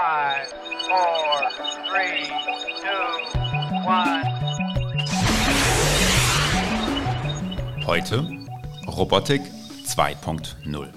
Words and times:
Five, 0.00 0.48
four, 0.88 1.50
three, 1.90 2.24
two, 2.80 3.86
one. 3.86 4.24
Heute 7.84 8.26
Robotik 8.86 9.42
2.0. 9.84 10.88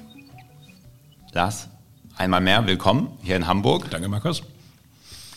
Lars, 1.34 1.68
einmal 2.16 2.39
mehr 2.39 2.66
willkommen 2.66 3.18
hier 3.21 3.36
in 3.36 3.46
Hamburg. 3.46 3.92
Danke, 3.92 4.07
Markus. 4.07 4.42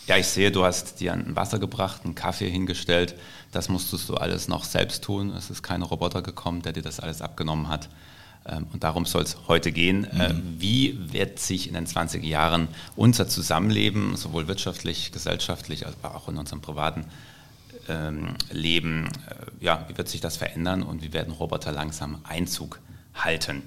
Ja, 0.06 0.16
ich 0.16 0.28
sehe, 0.28 0.52
du 0.52 0.64
hast 0.64 1.00
dir 1.00 1.12
ein 1.12 1.34
Wasser 1.34 1.58
gebracht, 1.58 2.02
einen 2.04 2.14
Kaffee 2.14 2.48
hingestellt. 2.48 3.16
Das 3.50 3.68
musstest 3.68 4.08
du 4.08 4.14
alles 4.14 4.46
noch 4.46 4.62
selbst 4.62 5.02
tun. 5.02 5.34
Es 5.34 5.50
ist 5.50 5.64
kein 5.64 5.82
Roboter 5.82 6.22
gekommen, 6.22 6.62
der 6.62 6.72
dir 6.72 6.84
das 6.84 7.00
alles 7.00 7.20
abgenommen 7.20 7.68
hat. 7.68 7.88
Ähm, 8.48 8.66
und 8.72 8.84
darum 8.84 9.04
soll 9.04 9.22
es 9.22 9.36
heute 9.48 9.72
gehen. 9.72 10.04
Äh, 10.04 10.32
mhm. 10.32 10.56
Wie 10.58 11.12
wird 11.12 11.38
sich 11.38 11.68
in 11.68 11.74
den 11.74 11.86
20 11.86 12.24
Jahren 12.24 12.68
unser 12.94 13.28
Zusammenleben, 13.28 14.16
sowohl 14.16 14.48
wirtschaftlich, 14.48 15.12
gesellschaftlich, 15.12 15.86
als 15.86 15.96
auch 16.02 16.28
in 16.28 16.38
unserem 16.38 16.60
privaten 16.60 17.06
ähm, 17.88 18.34
Leben, 18.50 19.08
äh, 19.28 19.64
ja, 19.64 19.86
wie 19.88 19.96
wird 19.98 20.08
sich 20.08 20.20
das 20.20 20.36
verändern 20.36 20.82
und 20.82 21.02
wie 21.02 21.12
werden 21.12 21.32
Roboter 21.32 21.72
langsam 21.72 22.18
Einzug 22.24 22.80
halten? 23.14 23.62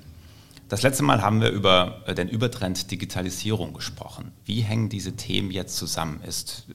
Das 0.67 0.84
letzte 0.84 1.01
Mal 1.03 1.23
haben 1.23 1.41
wir 1.41 1.49
über 1.49 2.03
äh, 2.05 2.13
den 2.13 2.29
Übertrend 2.29 2.91
Digitalisierung 2.91 3.73
gesprochen. 3.73 4.31
Wie 4.45 4.61
hängen 4.61 4.89
diese 4.89 5.15
Themen 5.15 5.51
jetzt 5.51 5.77
zusammen? 5.77 6.21
Ist 6.21 6.65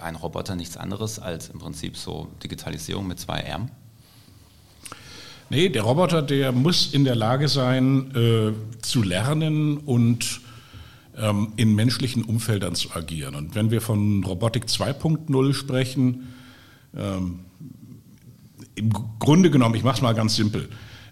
ein 0.00 0.16
Roboter 0.16 0.56
nichts 0.56 0.76
anderes 0.76 1.18
als 1.18 1.48
im 1.48 1.60
Prinzip 1.60 1.96
so 1.96 2.28
Digitalisierung 2.42 3.06
mit 3.06 3.20
zwei 3.20 3.38
Ärmen? 3.38 3.70
Nee, 5.50 5.68
der 5.68 5.82
Roboter, 5.82 6.22
der 6.22 6.52
muss 6.52 6.92
in 6.92 7.04
der 7.04 7.14
Lage 7.14 7.48
sein, 7.48 8.10
äh, 8.14 8.52
zu 8.82 9.02
lernen 9.02 9.76
und 9.78 10.40
ähm, 11.16 11.52
in 11.56 11.74
menschlichen 11.74 12.24
Umfeldern 12.24 12.74
zu 12.74 12.90
agieren. 12.92 13.34
Und 13.34 13.54
wenn 13.54 13.70
wir 13.70 13.80
von 13.80 14.24
Robotik 14.24 14.64
2.0 14.64 15.54
sprechen, 15.54 16.34
ähm, 16.96 17.40
im 18.74 18.90
Grunde 19.18 19.50
genommen, 19.50 19.74
ich 19.74 19.84
mache 19.84 19.96
es 19.96 20.02
mal 20.02 20.14
ganz 20.14 20.34
simpel, 20.34 20.68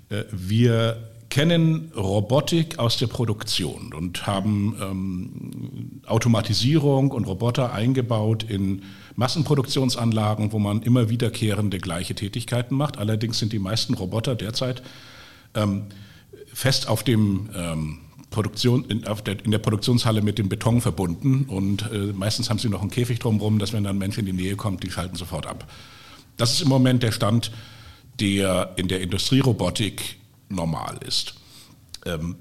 äh, 0.09 0.25
wir 0.33 1.09
kennen 1.31 1.93
Robotik 1.97 2.79
aus 2.79 2.99
der 2.99 3.07
Produktion 3.07 3.95
und 3.95 4.27
haben 4.27 4.77
ähm, 4.81 5.82
Automatisierung 6.07 7.11
und 7.11 7.27
Roboter 7.27 7.73
eingebaut 7.73 8.43
in 8.43 8.83
Massenproduktionsanlagen, 9.17 10.53
wo 10.53 10.59
man 10.59 10.83
immer 10.83 11.09
wiederkehrende 11.09 11.79
gleiche 11.79 12.15
Tätigkeiten 12.15 12.75
macht. 12.75 12.99
Allerdings 12.99 13.39
sind 13.39 13.53
die 13.53 13.59
meisten 13.59 13.95
Roboter 13.95 14.35
derzeit 14.35 14.83
ähm, 15.55 15.85
fest 16.53 16.89
auf 16.89 17.03
dem 17.03 17.51
ähm, 17.55 17.99
Produktion, 18.31 18.85
in, 18.87 19.03
der, 19.03 19.45
in, 19.45 19.51
der, 19.51 19.59
Produktionshalle 19.59 20.23
mit 20.23 20.39
dem 20.39 20.49
Beton 20.49 20.81
verbunden 20.81 21.45
und 21.45 21.91
äh, 21.93 22.13
meistens 22.15 22.51
haben 22.51 22.59
sie 22.59 22.69
noch 22.69 22.81
einen 22.81 22.91
Käfig 22.91 23.19
drumherum, 23.19 23.59
dass 23.59 23.73
wenn 23.73 23.85
dann 23.85 23.97
ein 23.97 23.99
Mensch 23.99 24.19
in 24.19 24.27
die 24.27 24.33
Nähe 24.33 24.57
kommt, 24.57 24.83
die 24.83 24.91
schalten 24.91 25.17
sofort 25.17 25.47
ab. 25.47 25.71
Das 26.39 26.53
ist 26.53 26.63
im 26.63 26.69
Moment 26.69 27.03
der 27.03 27.13
Stand, 27.13 27.53
der 28.19 28.73
in 28.77 28.89
der 28.89 29.03
Industrierobotik 29.03 30.17
normal 30.49 30.99
ist. 31.07 31.35
Ähm, 32.07 32.37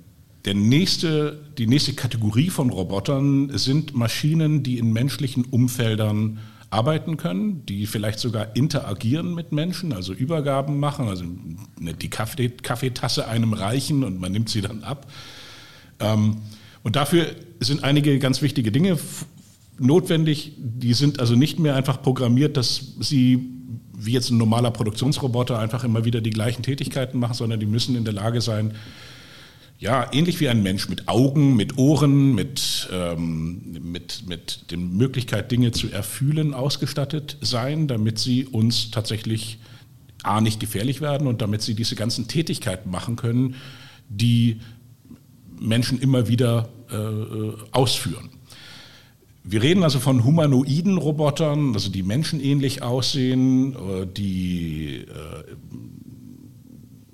der 0.45 0.55
nächste, 0.55 1.39
die 1.57 1.67
nächste 1.67 1.93
Kategorie 1.93 2.49
von 2.49 2.69
Robotern 2.69 3.55
sind 3.57 3.93
Maschinen, 3.93 4.63
die 4.63 4.79
in 4.79 4.91
menschlichen 4.91 5.45
Umfeldern 5.45 6.39
arbeiten 6.71 7.17
können, 7.17 7.65
die 7.65 7.85
vielleicht 7.85 8.19
sogar 8.19 8.55
interagieren 8.55 9.35
mit 9.35 9.51
Menschen, 9.51 9.91
also 9.93 10.13
Übergaben 10.13 10.79
machen, 10.79 11.09
also 11.09 11.25
die 11.79 12.09
Kaffee, 12.09 12.49
Kaffeetasse 12.49 13.27
einem 13.27 13.53
reichen 13.53 14.03
und 14.03 14.19
man 14.19 14.31
nimmt 14.31 14.49
sie 14.49 14.61
dann 14.61 14.83
ab. 14.83 15.11
Ähm, 15.99 16.37
und 16.81 16.95
dafür 16.95 17.27
sind 17.59 17.83
einige 17.83 18.17
ganz 18.19 18.41
wichtige 18.41 18.71
Dinge 18.71 18.97
notwendig. 19.77 20.53
Die 20.57 20.93
sind 20.93 21.19
also 21.19 21.35
nicht 21.35 21.59
mehr 21.59 21.75
einfach 21.75 22.01
programmiert, 22.01 22.57
dass 22.57 22.95
sie 22.99 23.49
wie 23.93 24.13
jetzt 24.13 24.31
ein 24.31 24.37
normaler 24.37 24.71
Produktionsroboter 24.71 25.59
einfach 25.59 25.83
immer 25.83 26.05
wieder 26.05 26.21
die 26.21 26.31
gleichen 26.31 26.63
Tätigkeiten 26.63 27.19
machen, 27.19 27.35
sondern 27.35 27.59
die 27.59 27.67
müssen 27.67 27.95
in 27.95 28.03
der 28.03 28.13
Lage 28.13 28.41
sein, 28.41 28.73
ja, 29.81 30.07
ähnlich 30.13 30.39
wie 30.39 30.47
ein 30.47 30.61
Mensch 30.61 30.89
mit 30.89 31.07
Augen, 31.07 31.55
mit 31.55 31.79
Ohren, 31.79 32.35
mit, 32.35 32.87
ähm, 32.93 33.79
mit, 33.81 34.27
mit 34.27 34.69
der 34.69 34.77
Möglichkeit, 34.77 35.51
Dinge 35.51 35.71
zu 35.71 35.89
erfühlen, 35.89 36.53
ausgestattet 36.53 37.37
sein, 37.41 37.87
damit 37.87 38.19
sie 38.19 38.45
uns 38.45 38.91
tatsächlich 38.91 39.57
A, 40.21 40.39
nicht 40.39 40.59
gefährlich 40.59 41.01
werden 41.01 41.25
und 41.25 41.41
damit 41.41 41.63
sie 41.63 41.73
diese 41.73 41.95
ganzen 41.95 42.27
Tätigkeiten 42.27 42.91
machen 42.91 43.15
können, 43.15 43.55
die 44.07 44.61
Menschen 45.59 45.99
immer 45.99 46.27
wieder 46.27 46.69
äh, 46.91 46.95
äh 46.95 47.53
ausführen. 47.71 48.29
Wir 49.43 49.63
reden 49.63 49.81
also 49.81 49.99
von 49.99 50.23
humanoiden 50.23 50.99
Robotern, 50.99 51.73
also 51.73 51.89
die 51.89 52.03
menschenähnlich 52.03 52.83
aussehen, 52.83 53.73
äh, 53.73 54.05
die 54.05 55.07
äh, 55.07 55.55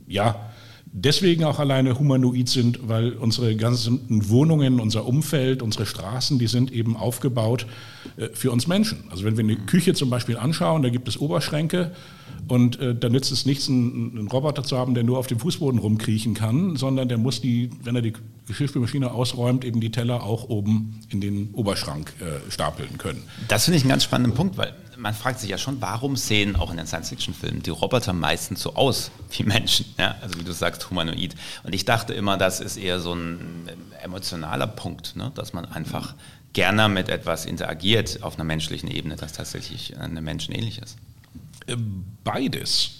ja 0.06 0.51
deswegen 0.94 1.44
auch 1.44 1.59
alleine 1.59 1.98
humanoid 2.00 2.50
sind, 2.50 2.88
weil 2.88 3.14
unsere 3.14 3.56
ganzen 3.56 4.30
Wohnungen, 4.30 4.80
unser 4.80 5.06
Umfeld, 5.06 5.62
unsere 5.62 5.86
Straßen, 5.86 6.40
die 6.40 6.48
sind 6.48 6.72
eben 6.72 6.96
aufgebaut 6.98 7.66
äh, 8.18 8.30
für 8.34 8.52
uns 8.52 8.68
Menschen. 8.68 9.06
Also 9.09 9.24
wenn 9.24 9.38
wir 9.38 9.44
eine 9.44 9.56
Küche 9.56 9.94
zum 9.94 10.09
Beispiel 10.09 10.38
anschauen, 10.38 10.81
da 10.81 10.90
gibt 10.90 11.08
es 11.08 11.20
Oberschränke 11.20 11.92
und 12.48 12.80
äh, 12.80 12.96
da 12.96 13.09
nützt 13.09 13.31
es 13.31 13.46
nichts, 13.46 13.70
einen, 13.70 14.18
einen, 14.18 14.28
Roboter 14.28 14.64
zu 14.64 14.78
haben, 14.78 14.94
der 14.94 15.03
nur 15.03 15.18
auf 15.18 15.28
dem 15.28 15.40
Fußboden 15.40 15.80
rumkriechen 15.80 16.34
kann, 16.34 16.75
sondern 16.75 17.09
der 17.09 17.18
muss 17.18 17.42
die, 17.42 17.69
wenn 17.84 17.96
er 17.96 18.02
die 18.02 18.14
Geschirrspülmaschine 18.48 19.12
ausräumt, 19.12 19.66
eben 19.66 19.81
die 19.81 19.92
Teller 19.92 20.24
auch 20.24 20.50
oben 20.50 21.02
in 21.09 21.22
den 21.22 21.50
Oberschrank 21.54 22.14
äh, 22.19 22.52
stapeln 22.52 22.98
können. 22.98 23.22
Das 23.48 23.66
finde 23.66 23.78
ich 23.78 23.84
einen 23.84 23.90
ganz 23.90 24.04
spannenden 24.04 24.36
Punkt, 24.36 24.58
weil 24.58 24.74
man 24.97 25.13
fragt 25.13 25.40
sich 25.40 25.50
ja 25.50 25.58
schon, 25.58 25.81
warum 25.81 26.16
sehen 26.16 26.56
auch 26.56 26.72
in 26.72 26.78
den 26.78 26.88
Science-Fiction-Filmen 26.88 27.62
die 27.62 27.69
Roboter 27.69 28.13
meistens 28.13 28.62
so 28.62 28.75
aus 28.75 29.12
wie 29.31 29.44
Menschen? 29.44 29.85
Ja? 29.97 30.16
Also 30.22 30.40
wie 30.40 30.44
du 30.44 30.52
sagst, 30.52 30.90
humanoid. 30.90 31.35
Und 31.63 31.74
ich 31.74 31.85
dachte 31.85 32.13
immer, 32.13 32.38
das 32.38 32.59
ist 32.59 32.78
eher 32.78 33.00
so 33.00 33.13
ein 33.13 33.69
emotionaler 34.02 34.68
Punkt, 34.68 35.16
ne? 35.16 35.31
dass 35.36 35.53
man 35.53 35.66
einfach 35.66 36.16
gerne 36.53 36.90
mit 36.90 37.09
etwas 37.09 37.46
interagiert 37.46 38.24
auf 38.24 38.36
einer 38.36 38.44
menschlichen 38.44 38.90
Ebene, 38.90 39.16
das 39.16 39.34
tatsächlich 39.34 39.97
einem 39.97 40.24
Menschen 40.24 40.53
ähnlich 40.53 40.81
ist. 40.81 40.97
Äh, 41.68 41.75
beides. 42.24 43.00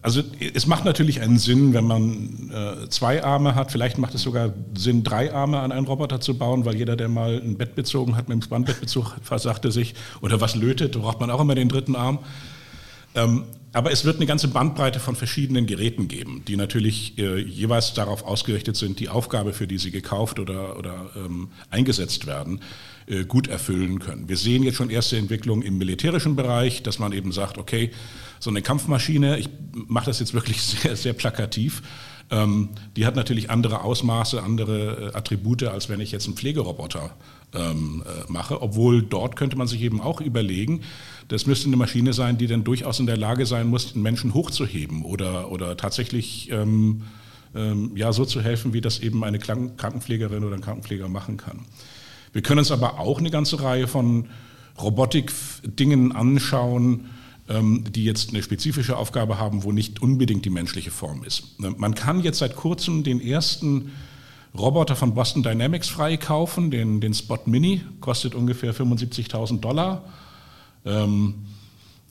Also 0.00 0.22
es 0.54 0.66
macht 0.66 0.86
natürlich 0.86 1.20
einen 1.20 1.38
Sinn, 1.38 1.74
wenn 1.74 1.84
man 1.84 2.50
äh, 2.50 2.88
zwei 2.88 3.22
Arme 3.22 3.54
hat. 3.54 3.70
Vielleicht 3.70 3.98
macht 3.98 4.14
es 4.14 4.22
sogar 4.22 4.54
Sinn, 4.74 5.04
drei 5.04 5.34
Arme 5.34 5.60
an 5.60 5.70
einen 5.70 5.86
Roboter 5.86 6.20
zu 6.20 6.38
bauen, 6.38 6.64
weil 6.64 6.76
jeder, 6.76 6.96
der 6.96 7.08
mal 7.08 7.40
ein 7.42 7.58
Bett 7.58 7.74
bezogen 7.74 8.16
hat 8.16 8.28
mit 8.28 8.36
dem 8.36 8.42
Spannbettbezug, 8.42 9.16
versagte 9.22 9.70
sich 9.70 9.94
oder 10.22 10.40
was 10.40 10.54
lötet, 10.54 10.92
braucht 10.92 11.20
man 11.20 11.30
auch 11.30 11.40
immer 11.40 11.54
den 11.54 11.68
dritten 11.68 11.94
Arm. 11.94 12.20
Ähm, 13.14 13.44
aber 13.76 13.92
es 13.92 14.06
wird 14.06 14.16
eine 14.16 14.24
ganze 14.24 14.48
Bandbreite 14.48 15.00
von 15.00 15.16
verschiedenen 15.16 15.66
Geräten 15.66 16.08
geben, 16.08 16.42
die 16.48 16.56
natürlich 16.56 17.18
äh, 17.18 17.38
jeweils 17.38 17.92
darauf 17.92 18.22
ausgerichtet 18.22 18.74
sind, 18.74 19.00
die 19.00 19.10
Aufgabe, 19.10 19.52
für 19.52 19.66
die 19.66 19.76
sie 19.76 19.90
gekauft 19.90 20.38
oder, 20.38 20.78
oder 20.78 21.10
ähm, 21.14 21.50
eingesetzt 21.68 22.26
werden, 22.26 22.62
äh, 23.06 23.26
gut 23.26 23.48
erfüllen 23.48 23.98
können. 23.98 24.30
Wir 24.30 24.38
sehen 24.38 24.62
jetzt 24.62 24.76
schon 24.76 24.88
erste 24.88 25.18
Entwicklungen 25.18 25.60
im 25.60 25.76
militärischen 25.76 26.36
Bereich, 26.36 26.84
dass 26.84 26.98
man 26.98 27.12
eben 27.12 27.32
sagt, 27.32 27.58
okay, 27.58 27.90
so 28.40 28.48
eine 28.48 28.62
Kampfmaschine, 28.62 29.38
ich 29.38 29.50
mache 29.74 30.06
das 30.06 30.20
jetzt 30.20 30.32
wirklich 30.32 30.62
sehr, 30.62 30.96
sehr 30.96 31.12
plakativ, 31.12 31.82
ähm, 32.30 32.70
die 32.96 33.06
hat 33.06 33.14
natürlich 33.14 33.50
andere 33.50 33.84
Ausmaße, 33.84 34.42
andere 34.42 35.12
äh, 35.12 35.16
Attribute, 35.16 35.64
als 35.64 35.88
wenn 35.88 36.00
ich 36.00 36.10
jetzt 36.12 36.26
einen 36.26 36.36
Pflegeroboter 36.36 37.14
ähm, 37.54 38.02
äh, 38.04 38.30
mache. 38.30 38.60
Obwohl 38.62 39.02
dort 39.02 39.36
könnte 39.36 39.56
man 39.56 39.68
sich 39.68 39.82
eben 39.82 40.00
auch 40.00 40.20
überlegen, 40.20 40.82
das 41.28 41.46
müsste 41.46 41.68
eine 41.68 41.76
Maschine 41.76 42.12
sein, 42.12 42.36
die 42.38 42.48
dann 42.48 42.64
durchaus 42.64 42.98
in 42.98 43.06
der 43.06 43.16
Lage 43.16 43.46
sein 43.46 43.65
muss, 43.68 43.94
einen 43.94 44.02
Menschen 44.02 44.34
hochzuheben 44.34 45.02
oder, 45.02 45.50
oder 45.50 45.76
tatsächlich 45.76 46.50
ähm, 46.50 47.02
ähm, 47.54 47.92
ja, 47.96 48.12
so 48.12 48.24
zu 48.24 48.40
helfen, 48.40 48.72
wie 48.72 48.80
das 48.80 49.00
eben 49.00 49.24
eine 49.24 49.38
Krankenpflegerin 49.38 50.44
oder 50.44 50.54
ein 50.56 50.60
Krankenpfleger 50.60 51.08
machen 51.08 51.36
kann. 51.36 51.60
Wir 52.32 52.42
können 52.42 52.58
uns 52.58 52.70
aber 52.70 52.98
auch 52.98 53.18
eine 53.18 53.30
ganze 53.30 53.62
Reihe 53.62 53.86
von 53.86 54.26
Robotik-Dingen 54.80 56.12
anschauen, 56.12 57.08
ähm, 57.48 57.84
die 57.90 58.04
jetzt 58.04 58.30
eine 58.30 58.42
spezifische 58.42 58.96
Aufgabe 58.96 59.38
haben, 59.38 59.62
wo 59.62 59.72
nicht 59.72 60.02
unbedingt 60.02 60.44
die 60.44 60.50
menschliche 60.50 60.90
Form 60.90 61.24
ist. 61.24 61.58
Ne, 61.60 61.74
man 61.76 61.94
kann 61.94 62.20
jetzt 62.22 62.38
seit 62.38 62.56
kurzem 62.56 63.04
den 63.04 63.20
ersten 63.20 63.92
Roboter 64.56 64.96
von 64.96 65.14
Boston 65.14 65.42
Dynamics 65.42 65.88
freikaufen, 65.88 66.70
den, 66.70 67.00
den 67.00 67.14
Spot 67.14 67.38
Mini, 67.46 67.82
kostet 68.00 68.34
ungefähr 68.34 68.74
75.000 68.74 69.60
Dollar. 69.60 70.04
Ähm, 70.84 71.46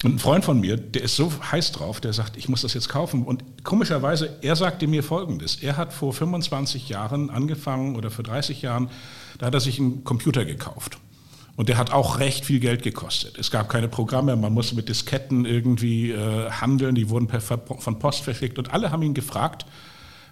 ein 0.04 0.20
Freund 0.20 0.44
von 0.44 0.60
mir, 0.60 0.78
der 0.78 1.04
ist 1.04 1.16
so 1.16 1.32
heiß 1.52 1.72
drauf, 1.72 2.02
der 2.02 2.14
sagt, 2.14 2.38
ich 2.38 2.50
muss 2.50 2.62
das 2.62 2.74
jetzt 2.74 2.90
kaufen. 2.90 3.24
Und 3.24 3.64
komischerweise, 3.64 4.38
er 4.42 4.56
sagte 4.56 4.88
mir 4.88 5.04
Folgendes. 5.04 5.56
Er 5.56 5.78
hat 5.78 5.94
vor 5.94 6.14
25 6.14 6.90
Jahren 6.90 7.30
angefangen 7.30 7.96
oder 7.96 8.12
vor 8.12 8.24
30 8.24 8.62
Jahren, 8.62 8.90
da 9.38 9.48
hat 9.48 9.54
er 9.54 9.62
sich 9.62 9.80
einen 9.80 10.04
Computer 10.04 10.46
gekauft. 10.46 10.98
Und 11.56 11.70
der 11.70 11.78
hat 11.78 11.94
auch 11.94 12.20
recht 12.20 12.46
viel 12.46 12.60
Geld 12.60 12.84
gekostet. 12.84 13.38
Es 13.38 13.50
gab 13.50 13.70
keine 13.70 13.88
Programme, 13.88 14.36
man 14.36 14.54
musste 14.54 14.76
mit 14.76 14.90
Disketten 14.90 15.46
irgendwie 15.46 16.12
äh, 16.12 16.52
handeln, 16.52 16.96
die 16.96 17.10
wurden 17.10 17.28
per, 17.28 17.40
von 17.40 18.00
Post 18.00 18.22
verschickt. 18.22 18.60
Und 18.60 18.74
alle 18.74 18.92
haben 18.92 19.02
ihn 19.02 19.14
gefragt, 19.14 19.66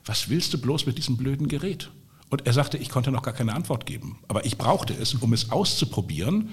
was 0.06 0.30
willst 0.30 0.54
du 0.54 0.58
bloß 0.60 0.86
mit 0.86 0.98
diesem 0.98 1.16
blöden 1.16 1.48
Gerät? 1.48 1.90
Und 2.30 2.46
er 2.46 2.52
sagte, 2.52 2.78
ich 2.78 2.90
konnte 2.90 3.12
noch 3.12 3.22
gar 3.22 3.34
keine 3.34 3.54
Antwort 3.54 3.86
geben. 3.86 4.20
Aber 4.28 4.46
ich 4.46 4.58
brauchte 4.58 4.94
es, 4.94 5.14
um 5.14 5.32
es 5.32 5.52
auszuprobieren, 5.52 6.50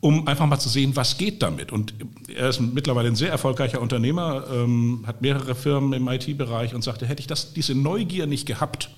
um 0.00 0.26
einfach 0.26 0.46
mal 0.46 0.58
zu 0.58 0.68
sehen, 0.68 0.96
was 0.96 1.18
geht 1.18 1.42
damit. 1.42 1.72
Und 1.72 1.94
er 2.34 2.48
ist 2.48 2.60
mittlerweile 2.60 3.08
ein 3.08 3.16
sehr 3.16 3.30
erfolgreicher 3.30 3.80
Unternehmer, 3.80 4.44
ähm, 4.50 5.04
hat 5.06 5.20
mehrere 5.20 5.54
Firmen 5.54 5.92
im 5.92 6.08
IT-Bereich 6.08 6.74
und 6.74 6.82
sagte, 6.82 7.06
hätte 7.06 7.20
ich 7.20 7.26
das, 7.26 7.52
diese 7.52 7.74
Neugier 7.74 8.26
nicht 8.26 8.46
gehabt 8.46 8.90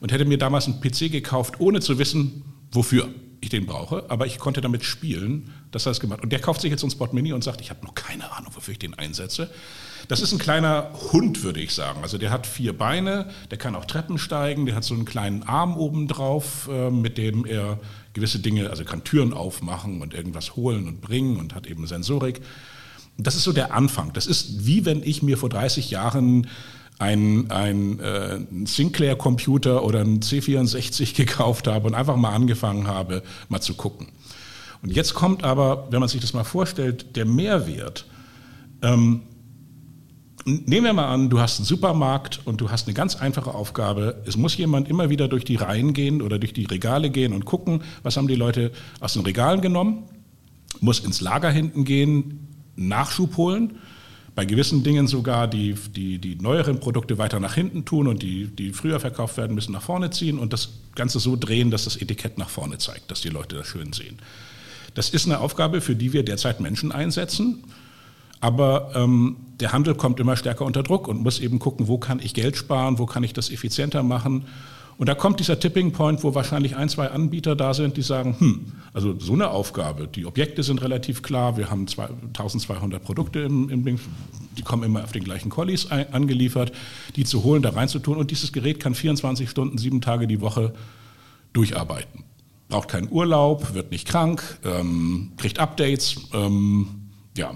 und 0.00 0.12
hätte 0.12 0.26
mir 0.26 0.38
damals 0.38 0.66
einen 0.66 0.80
PC 0.80 1.10
gekauft, 1.10 1.58
ohne 1.58 1.80
zu 1.80 1.98
wissen, 1.98 2.44
wofür 2.70 3.08
ich 3.40 3.48
den 3.50 3.66
brauche, 3.66 4.04
aber 4.08 4.26
ich 4.26 4.38
konnte 4.38 4.60
damit 4.60 4.84
spielen, 4.84 5.52
das 5.70 5.86
er 5.86 5.92
gemacht. 5.94 6.22
Und 6.22 6.30
der 6.30 6.40
kauft 6.40 6.60
sich 6.60 6.70
jetzt 6.70 6.80
so 6.80 6.86
ein 6.86 6.90
Spot 6.90 7.08
Mini 7.12 7.32
und 7.32 7.44
sagt, 7.44 7.60
ich 7.60 7.70
habe 7.70 7.84
noch 7.84 7.94
keine 7.94 8.32
Ahnung, 8.32 8.50
wofür 8.54 8.72
ich 8.72 8.78
den 8.78 8.94
einsetze. 8.94 9.50
Das 10.08 10.20
ist 10.20 10.32
ein 10.32 10.38
kleiner 10.38 10.90
Hund, 11.12 11.42
würde 11.42 11.60
ich 11.60 11.74
sagen. 11.74 12.00
Also 12.02 12.18
der 12.18 12.30
hat 12.30 12.46
vier 12.46 12.76
Beine, 12.76 13.28
der 13.50 13.58
kann 13.58 13.74
auch 13.74 13.84
Treppen 13.84 14.18
steigen, 14.18 14.66
der 14.66 14.74
hat 14.74 14.84
so 14.84 14.94
einen 14.94 15.04
kleinen 15.04 15.42
Arm 15.42 15.76
oben 15.76 16.08
drauf, 16.08 16.68
äh, 16.70 16.90
mit 16.90 17.18
dem 17.18 17.44
er 17.44 17.78
gewisse 18.12 18.38
Dinge, 18.38 18.70
also 18.70 18.84
kann 18.84 19.04
Türen 19.04 19.32
aufmachen 19.32 20.00
und 20.00 20.14
irgendwas 20.14 20.56
holen 20.56 20.88
und 20.88 21.00
bringen 21.00 21.38
und 21.38 21.54
hat 21.54 21.66
eben 21.66 21.86
Sensorik. 21.86 22.40
Das 23.18 23.34
ist 23.34 23.44
so 23.44 23.52
der 23.52 23.74
Anfang. 23.74 24.12
Das 24.12 24.26
ist 24.26 24.66
wie 24.66 24.84
wenn 24.84 25.02
ich 25.02 25.22
mir 25.22 25.38
vor 25.38 25.48
30 25.48 25.90
Jahren 25.90 26.48
ein, 26.98 27.50
ein 27.50 28.00
äh, 28.00 28.38
Sinclair-Computer 28.64 29.84
oder 29.84 30.00
ein 30.00 30.20
C64 30.20 31.14
gekauft 31.14 31.66
habe 31.66 31.86
und 31.86 31.94
einfach 31.94 32.16
mal 32.16 32.34
angefangen 32.34 32.86
habe, 32.86 33.22
mal 33.48 33.60
zu 33.60 33.74
gucken. 33.74 34.08
Und 34.82 34.90
jetzt 34.94 35.14
kommt 35.14 35.44
aber, 35.44 35.88
wenn 35.90 36.00
man 36.00 36.08
sich 36.08 36.20
das 36.20 36.32
mal 36.32 36.44
vorstellt, 36.44 37.16
der 37.16 37.26
Mehrwert. 37.26 38.06
Ähm, 38.82 39.22
nehmen 40.44 40.86
wir 40.86 40.92
mal 40.92 41.12
an, 41.12 41.28
du 41.28 41.40
hast 41.40 41.58
einen 41.58 41.66
Supermarkt 41.66 42.40
und 42.44 42.60
du 42.60 42.70
hast 42.70 42.86
eine 42.86 42.94
ganz 42.94 43.16
einfache 43.16 43.52
Aufgabe. 43.52 44.22
Es 44.26 44.36
muss 44.36 44.56
jemand 44.56 44.88
immer 44.88 45.10
wieder 45.10 45.28
durch 45.28 45.44
die 45.44 45.56
Reihen 45.56 45.92
gehen 45.92 46.22
oder 46.22 46.38
durch 46.38 46.52
die 46.52 46.64
Regale 46.64 47.10
gehen 47.10 47.32
und 47.32 47.44
gucken, 47.44 47.82
was 48.02 48.16
haben 48.16 48.28
die 48.28 48.36
Leute 48.36 48.70
aus 49.00 49.14
den 49.14 49.22
Regalen 49.22 49.60
genommen, 49.60 50.04
muss 50.80 51.00
ins 51.00 51.20
Lager 51.20 51.50
hinten 51.50 51.84
gehen, 51.84 52.48
Nachschub 52.76 53.36
holen 53.36 53.78
bei 54.36 54.44
gewissen 54.44 54.82
Dingen 54.82 55.08
sogar 55.08 55.48
die, 55.48 55.74
die, 55.96 56.18
die 56.18 56.36
neueren 56.36 56.78
Produkte 56.78 57.16
weiter 57.16 57.40
nach 57.40 57.54
hinten 57.54 57.86
tun 57.86 58.06
und 58.06 58.22
die, 58.22 58.46
die 58.46 58.72
früher 58.72 59.00
verkauft 59.00 59.38
werden 59.38 59.54
müssen, 59.54 59.72
nach 59.72 59.82
vorne 59.82 60.10
ziehen 60.10 60.38
und 60.38 60.52
das 60.52 60.68
Ganze 60.94 61.18
so 61.18 61.36
drehen, 61.36 61.70
dass 61.70 61.84
das 61.84 61.96
Etikett 61.96 62.36
nach 62.36 62.50
vorne 62.50 62.76
zeigt, 62.76 63.10
dass 63.10 63.22
die 63.22 63.30
Leute 63.30 63.56
das 63.56 63.66
schön 63.66 63.94
sehen. 63.94 64.18
Das 64.92 65.08
ist 65.08 65.24
eine 65.24 65.40
Aufgabe, 65.40 65.80
für 65.80 65.96
die 65.96 66.12
wir 66.12 66.22
derzeit 66.22 66.60
Menschen 66.60 66.92
einsetzen. 66.92 67.64
Aber 68.40 68.92
ähm, 68.94 69.36
der 69.58 69.72
Handel 69.72 69.94
kommt 69.94 70.20
immer 70.20 70.36
stärker 70.36 70.66
unter 70.66 70.82
Druck 70.82 71.08
und 71.08 71.22
muss 71.22 71.40
eben 71.40 71.58
gucken, 71.58 71.88
wo 71.88 71.96
kann 71.96 72.20
ich 72.22 72.34
Geld 72.34 72.58
sparen, 72.58 72.98
wo 72.98 73.06
kann 73.06 73.24
ich 73.24 73.32
das 73.32 73.50
effizienter 73.50 74.02
machen. 74.02 74.44
Und 74.98 75.08
da 75.10 75.14
kommt 75.14 75.40
dieser 75.40 75.60
Tipping 75.60 75.92
Point, 75.92 76.24
wo 76.24 76.34
wahrscheinlich 76.34 76.76
ein, 76.76 76.88
zwei 76.88 77.08
Anbieter 77.08 77.54
da 77.54 77.74
sind, 77.74 77.98
die 77.98 78.02
sagen, 78.02 78.34
hm, 78.38 78.72
also 78.94 79.18
so 79.18 79.34
eine 79.34 79.50
Aufgabe, 79.50 80.08
die 80.08 80.24
Objekte 80.24 80.62
sind 80.62 80.80
relativ 80.80 81.22
klar, 81.22 81.58
wir 81.58 81.68
haben 81.68 81.86
1200 81.86 83.02
Produkte 83.02 83.40
im, 83.40 83.68
im 83.68 83.84
Ding, 83.84 84.00
die 84.56 84.62
kommen 84.62 84.84
immer 84.84 85.04
auf 85.04 85.12
den 85.12 85.22
gleichen 85.22 85.50
Collies 85.50 85.90
angeliefert, 85.90 86.72
die 87.14 87.24
zu 87.24 87.44
holen, 87.44 87.62
da 87.62 87.70
reinzutun 87.70 88.16
und 88.16 88.30
dieses 88.30 88.52
Gerät 88.52 88.80
kann 88.80 88.94
24 88.94 89.50
Stunden, 89.50 89.76
sieben 89.76 90.00
Tage 90.00 90.26
die 90.26 90.40
Woche 90.40 90.72
durcharbeiten. 91.52 92.24
Braucht 92.68 92.88
keinen 92.88 93.10
Urlaub, 93.10 93.74
wird 93.74 93.90
nicht 93.90 94.08
krank, 94.08 94.42
ähm, 94.64 95.32
kriegt 95.36 95.58
Updates, 95.58 96.16
ähm, 96.32 97.10
ja. 97.36 97.54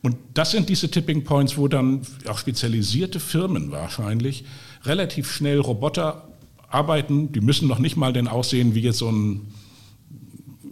Und 0.00 0.16
das 0.34 0.50
sind 0.50 0.68
diese 0.68 0.90
Tipping 0.90 1.22
Points, 1.22 1.56
wo 1.56 1.68
dann 1.68 2.00
auch 2.26 2.38
spezialisierte 2.38 3.20
Firmen 3.20 3.70
wahrscheinlich 3.70 4.44
relativ 4.84 5.30
schnell 5.30 5.60
Roboter 5.60 6.31
arbeiten, 6.72 7.32
die 7.32 7.40
müssen 7.40 7.68
noch 7.68 7.78
nicht 7.78 7.96
mal 7.96 8.12
denn 8.12 8.28
aussehen 8.28 8.74
wie 8.74 8.80
jetzt 8.80 8.98
so 8.98 9.10
ein 9.10 9.52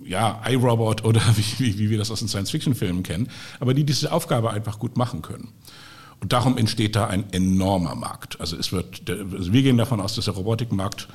ja, 0.05 0.41
iRobot 0.49 1.05
oder 1.05 1.23
wie, 1.37 1.58
wie, 1.58 1.79
wie 1.79 1.91
wir 1.91 1.99
das 1.99 2.11
aus 2.11 2.19
den 2.19 2.29
Science-Fiction-Filmen 2.29 3.02
kennen, 3.02 3.29
aber 3.61 3.75
die 3.75 3.85
diese 3.85 4.12
Aufgabe 4.12 4.50
einfach 4.50 4.79
gut 4.79 4.97
machen 4.97 5.23
können. 5.23 5.49
Und 6.20 6.32
darum 6.35 6.58
entsteht 6.58 6.97
da 6.97 7.06
ein 7.06 7.32
enormer 7.32 7.94
Markt. 7.94 8.41
Also, 8.41 8.56
es 8.56 8.73
wird, 8.73 9.08
also 9.08 9.52
wir 9.52 9.62
gehen 9.62 9.79
davon 9.79 10.00
aus, 10.00 10.14
dass 10.17 10.26
der 10.26 10.35
Robotikmarkt 10.35 11.08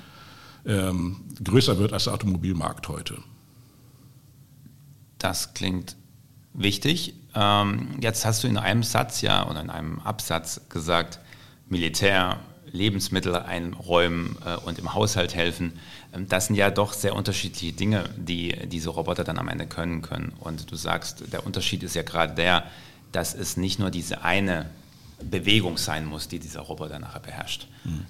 ähm, 0.66 1.18
größer 1.44 1.78
wird 1.78 1.94
als 1.94 2.06
der 2.06 2.14
Automobilmarkt 2.14 2.88
heute. 2.88 3.18
Das 5.20 5.54
klingt 5.54 5.96
wichtig. 6.54 7.14
Ähm, 7.36 7.98
jetzt 8.02 8.26
hast 8.26 8.44
du 8.44 8.48
in 8.48 8.58
einem 8.58 8.82
Satz 8.82 9.22
ja 9.22 9.48
oder 9.48 9.62
in 9.62 9.70
einem 9.70 10.00
Absatz 10.00 10.62
gesagt, 10.70 11.20
Militär, 11.70 12.40
Lebensmittel 12.76 13.36
einräumen 13.36 14.38
äh, 14.46 14.56
und 14.58 14.78
im 14.78 14.94
Haushalt 14.94 15.34
helfen. 15.34 15.74
Ähm, 16.14 16.28
das 16.30 16.48
sind 16.48 16.56
ja 16.56 16.70
doch 16.70 16.94
sehr 16.94 17.16
unterschiedliche 17.16 17.74
Dinge, 17.74 18.10
die 18.16 18.56
diese 18.68 18.90
Roboter 18.90 19.24
dann 19.24 19.40
am 19.40 19.48
Ende 19.48 19.66
können 19.66 20.02
können. 20.02 20.34
Und 20.40 20.72
du 20.72 20.76
sagst, 20.76 21.32
der 21.34 21.46
Unterschied 21.46 21.82
ist 21.84 21.96
ja 21.96 22.04
gerade 22.04 22.36
der, 22.36 22.66
dass 23.12 23.34
es 23.34 23.58
nicht 23.58 23.80
nur 23.80 23.92
diese 23.92 24.24
eine 24.24 24.70
Bewegung 25.22 25.78
sein 25.78 26.06
muss, 26.06 26.28
die 26.28 26.40
dieser 26.40 26.62
Roboter 26.62 27.00
nachher 27.00 27.22
beherrscht. 27.22 27.68
Mhm. 27.86 28.06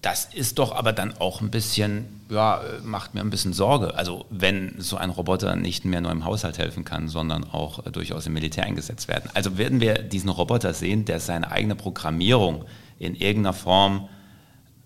Das 0.00 0.26
ist 0.26 0.60
doch 0.60 0.72
aber 0.72 0.92
dann 0.92 1.16
auch 1.18 1.40
ein 1.40 1.50
bisschen, 1.50 2.20
ja, 2.30 2.60
macht 2.84 3.14
mir 3.14 3.20
ein 3.20 3.30
bisschen 3.30 3.52
Sorge. 3.52 3.94
Also 3.94 4.26
wenn 4.30 4.74
so 4.78 4.96
ein 4.96 5.10
Roboter 5.10 5.56
nicht 5.56 5.84
mehr 5.84 6.00
nur 6.00 6.12
im 6.12 6.24
Haushalt 6.24 6.58
helfen 6.58 6.84
kann, 6.84 7.08
sondern 7.08 7.44
auch 7.44 7.84
äh, 7.84 7.90
durchaus 7.90 8.26
im 8.26 8.34
Militär 8.34 8.64
eingesetzt 8.64 9.08
werden. 9.08 9.28
Also 9.34 9.58
werden 9.58 9.80
wir 9.80 9.98
diesen 9.98 10.30
Roboter 10.30 10.72
sehen, 10.72 11.04
der 11.04 11.18
seine 11.18 11.50
eigene 11.50 11.74
Programmierung 11.74 12.64
in 13.00 13.16
irgendeiner 13.16 13.54
Form 13.54 14.08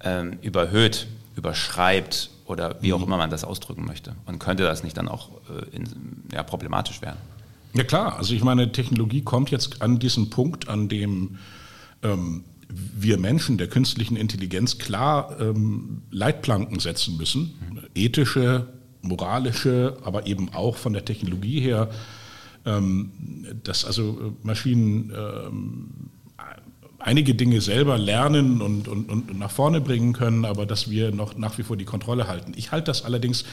ähm, 0.02 0.38
überhöht, 0.40 1.06
überschreibt 1.36 2.30
oder 2.46 2.76
wie 2.80 2.94
auch 2.94 2.98
mhm. 2.98 3.04
immer 3.04 3.16
man 3.18 3.30
das 3.30 3.44
ausdrücken 3.44 3.84
möchte. 3.84 4.14
Und 4.24 4.38
könnte 4.38 4.62
das 4.62 4.82
nicht 4.82 4.96
dann 4.96 5.08
auch 5.08 5.28
äh, 5.50 5.76
in, 5.76 5.84
ja, 6.32 6.42
problematisch 6.42 7.02
werden? 7.02 7.18
Ja 7.74 7.84
klar, 7.84 8.16
also 8.16 8.34
ich 8.34 8.42
meine, 8.42 8.72
Technologie 8.72 9.22
kommt 9.22 9.50
jetzt 9.50 9.82
an 9.82 9.98
diesen 9.98 10.30
Punkt, 10.30 10.68
an 10.68 10.88
dem 10.88 11.38
ähm, 12.02 12.44
wir 12.74 13.18
Menschen 13.18 13.58
der 13.58 13.68
künstlichen 13.68 14.16
Intelligenz 14.16 14.78
klar 14.78 15.36
ähm, 15.40 16.02
Leitplanken 16.10 16.78
setzen 16.78 17.16
müssen, 17.16 17.54
ethische, 17.94 18.68
moralische, 19.02 19.96
aber 20.04 20.26
eben 20.26 20.52
auch 20.54 20.76
von 20.76 20.92
der 20.92 21.04
Technologie 21.04 21.60
her, 21.60 21.90
ähm, 22.64 23.10
dass 23.64 23.84
also 23.84 24.36
Maschinen 24.42 25.12
ähm, 25.16 25.88
einige 26.98 27.34
Dinge 27.34 27.60
selber 27.60 27.98
lernen 27.98 28.62
und, 28.62 28.88
und, 28.88 29.10
und 29.10 29.38
nach 29.38 29.50
vorne 29.50 29.80
bringen 29.80 30.12
können, 30.12 30.44
aber 30.44 30.66
dass 30.66 30.90
wir 30.90 31.10
noch 31.10 31.36
nach 31.36 31.58
wie 31.58 31.62
vor 31.62 31.76
die 31.76 31.84
Kontrolle 31.84 32.28
halten. 32.28 32.52
Ich 32.56 32.70
halte 32.72 32.86
das 32.86 33.04
allerdings 33.04 33.44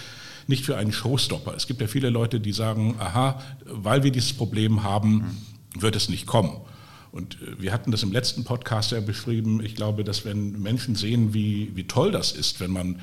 nicht 0.48 0.66
für 0.66 0.78
einen 0.78 0.92
Showstopper. 0.92 1.56
Es 1.56 1.68
gibt 1.68 1.82
ja 1.82 1.88
viele 1.88 2.10
Leute, 2.10 2.40
die 2.40 2.52
sagen, 2.52 2.96
aha, 3.00 3.42
weil 3.66 4.04
wir 4.04 4.12
dieses 4.12 4.34
Problem 4.34 4.84
haben, 4.84 5.38
wird 5.78 5.96
es 5.96 6.10
nicht 6.10 6.26
kommen. 6.26 6.52
Und 7.12 7.36
äh, 7.36 7.62
wir 7.62 7.74
hatten 7.74 7.92
das 7.92 8.04
im 8.04 8.12
letzten 8.12 8.44
Podcast 8.44 8.92
ja 8.92 9.00
beschrieben. 9.00 9.64
Ich 9.64 9.76
glaube, 9.76 10.04
dass 10.04 10.26
wenn 10.26 10.62
Menschen 10.62 10.96
sehen, 10.96 11.34
wie, 11.34 11.72
wie 11.76 11.86
toll 11.86 12.12
das 12.12 12.32
ist, 12.32 12.60
wenn 12.60 12.72
man 12.72 13.00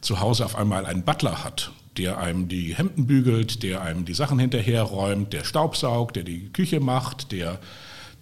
zu 0.00 0.20
Hause 0.20 0.44
auf 0.44 0.56
einmal 0.56 0.86
einen 0.86 1.04
Butler 1.04 1.44
hat, 1.44 1.70
der 1.96 2.18
einem 2.18 2.48
die 2.48 2.74
Hemden 2.74 3.06
bügelt, 3.06 3.62
der 3.62 3.82
einem 3.82 4.04
die 4.04 4.14
Sachen 4.14 4.38
hinterherräumt, 4.38 5.32
der 5.32 5.44
Staubsaugt, 5.44 6.16
der 6.16 6.24
die 6.24 6.48
Küche 6.52 6.80
macht, 6.80 7.32
der 7.32 7.58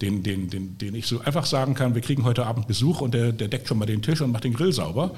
den, 0.01 0.23
den, 0.23 0.49
den, 0.49 0.77
den 0.77 0.95
ich 0.95 1.07
so 1.07 1.21
einfach 1.21 1.45
sagen 1.45 1.73
kann, 1.73 1.95
wir 1.95 2.01
kriegen 2.01 2.23
heute 2.23 2.45
Abend 2.45 2.67
Besuch 2.67 3.01
und 3.01 3.13
der, 3.13 3.31
der 3.31 3.47
deckt 3.47 3.67
schon 3.67 3.77
mal 3.77 3.85
den 3.85 4.01
Tisch 4.01 4.21
und 4.21 4.31
macht 4.31 4.43
den 4.43 4.53
Grill 4.53 4.73
sauber, 4.73 5.11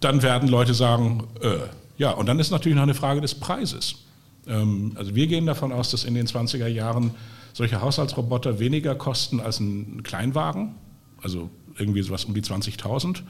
dann 0.00 0.22
werden 0.22 0.48
Leute 0.48 0.74
sagen, 0.74 1.24
äh, 1.40 1.58
ja, 1.98 2.10
und 2.10 2.26
dann 2.26 2.38
ist 2.38 2.50
natürlich 2.50 2.76
noch 2.76 2.82
eine 2.82 2.94
Frage 2.94 3.20
des 3.20 3.34
Preises. 3.34 3.96
Ähm, 4.46 4.92
also 4.96 5.14
wir 5.14 5.26
gehen 5.26 5.46
davon 5.46 5.72
aus, 5.72 5.90
dass 5.90 6.04
in 6.04 6.14
den 6.14 6.26
20er 6.26 6.66
Jahren 6.66 7.12
solche 7.52 7.80
Haushaltsroboter 7.80 8.58
weniger 8.58 8.94
kosten 8.94 9.40
als 9.40 9.60
ein 9.60 10.02
Kleinwagen, 10.02 10.74
also 11.22 11.50
irgendwie 11.78 12.02
sowas 12.02 12.24
um 12.24 12.34
die 12.34 12.42
20.000. 12.42 13.22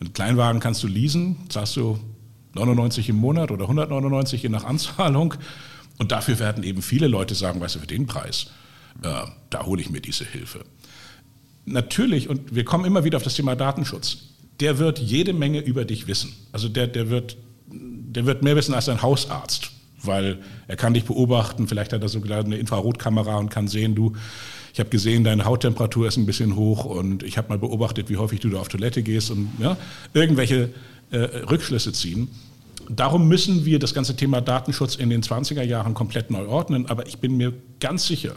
Einen 0.00 0.12
Kleinwagen 0.12 0.60
kannst 0.60 0.82
du 0.82 0.88
leasen, 0.88 1.36
zahlst 1.48 1.76
du 1.76 1.98
99 2.54 3.08
im 3.08 3.16
Monat 3.16 3.50
oder 3.50 3.64
199 3.64 4.42
je 4.42 4.48
nach 4.48 4.64
Anzahlung. 4.64 5.34
Und 5.98 6.12
dafür 6.12 6.38
werden 6.38 6.64
eben 6.64 6.82
viele 6.82 7.06
Leute 7.06 7.34
sagen, 7.34 7.60
weißt 7.60 7.76
du, 7.76 7.78
für 7.80 7.86
den 7.86 8.06
Preis, 8.06 8.50
äh, 9.02 9.08
da 9.50 9.64
hole 9.64 9.80
ich 9.80 9.90
mir 9.90 10.00
diese 10.00 10.24
Hilfe. 10.24 10.64
Natürlich, 11.64 12.28
und 12.28 12.54
wir 12.54 12.64
kommen 12.64 12.84
immer 12.84 13.04
wieder 13.04 13.16
auf 13.16 13.22
das 13.22 13.34
Thema 13.34 13.54
Datenschutz, 13.54 14.28
der 14.60 14.78
wird 14.78 14.98
jede 14.98 15.32
Menge 15.32 15.60
über 15.60 15.84
dich 15.84 16.06
wissen. 16.06 16.32
Also 16.50 16.68
der, 16.68 16.86
der, 16.88 17.08
wird, 17.08 17.36
der 17.68 18.26
wird 18.26 18.42
mehr 18.42 18.56
wissen 18.56 18.74
als 18.74 18.88
ein 18.88 19.02
Hausarzt 19.02 19.71
weil 20.02 20.38
er 20.68 20.76
kann 20.76 20.94
dich 20.94 21.04
beobachten, 21.04 21.68
vielleicht 21.68 21.92
hat 21.92 22.02
er 22.02 22.08
sogar 22.08 22.44
eine 22.44 22.56
Infrarotkamera 22.56 23.36
und 23.36 23.50
kann 23.50 23.68
sehen, 23.68 23.94
du, 23.94 24.14
ich 24.72 24.80
habe 24.80 24.90
gesehen, 24.90 25.24
deine 25.24 25.44
Hauttemperatur 25.44 26.08
ist 26.08 26.16
ein 26.16 26.26
bisschen 26.26 26.56
hoch 26.56 26.84
und 26.84 27.22
ich 27.22 27.38
habe 27.38 27.48
mal 27.48 27.58
beobachtet, 27.58 28.08
wie 28.08 28.16
häufig 28.16 28.40
du 28.40 28.50
da 28.50 28.60
auf 28.60 28.68
Toilette 28.68 29.02
gehst 29.02 29.30
und 29.30 29.48
ja, 29.58 29.76
irgendwelche 30.14 30.70
äh, 31.10 31.18
Rückschlüsse 31.18 31.92
ziehen. 31.92 32.28
Darum 32.88 33.28
müssen 33.28 33.64
wir 33.64 33.78
das 33.78 33.94
ganze 33.94 34.16
Thema 34.16 34.40
Datenschutz 34.40 34.96
in 34.96 35.10
den 35.10 35.22
20er 35.22 35.62
Jahren 35.62 35.94
komplett 35.94 36.30
neu 36.30 36.46
ordnen, 36.46 36.86
aber 36.86 37.06
ich 37.06 37.18
bin 37.18 37.36
mir 37.36 37.52
ganz 37.80 38.06
sicher, 38.06 38.34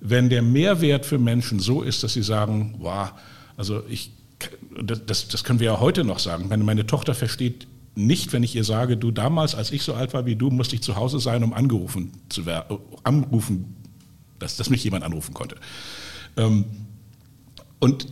wenn 0.00 0.28
der 0.28 0.42
Mehrwert 0.42 1.06
für 1.06 1.18
Menschen 1.18 1.60
so 1.60 1.82
ist, 1.82 2.02
dass 2.02 2.14
sie 2.14 2.22
sagen, 2.22 2.74
wow, 2.78 3.12
also 3.56 3.82
ich 3.88 4.12
das, 4.82 5.28
das 5.28 5.44
können 5.44 5.60
wir 5.60 5.66
ja 5.66 5.80
heute 5.80 6.04
noch 6.04 6.18
sagen. 6.18 6.46
Meine, 6.48 6.64
meine 6.64 6.86
Tochter 6.86 7.14
versteht 7.14 7.66
nicht, 7.94 8.32
wenn 8.32 8.42
ich 8.42 8.54
ihr 8.54 8.64
sage, 8.64 8.96
du 8.96 9.10
damals, 9.10 9.54
als 9.54 9.72
ich 9.72 9.82
so 9.82 9.94
alt 9.94 10.14
war 10.14 10.26
wie 10.26 10.36
du, 10.36 10.50
musste 10.50 10.74
ich 10.76 10.82
zu 10.82 10.96
Hause 10.96 11.18
sein, 11.18 11.42
um 11.42 11.52
angerufen 11.52 12.12
zu 12.28 12.46
werden, 12.46 12.78
anrufen, 13.02 13.76
dass, 14.38 14.56
dass 14.56 14.70
mich 14.70 14.84
jemand 14.84 15.04
anrufen 15.04 15.34
konnte. 15.34 15.56
Ähm, 16.36 16.64
und 17.80 18.06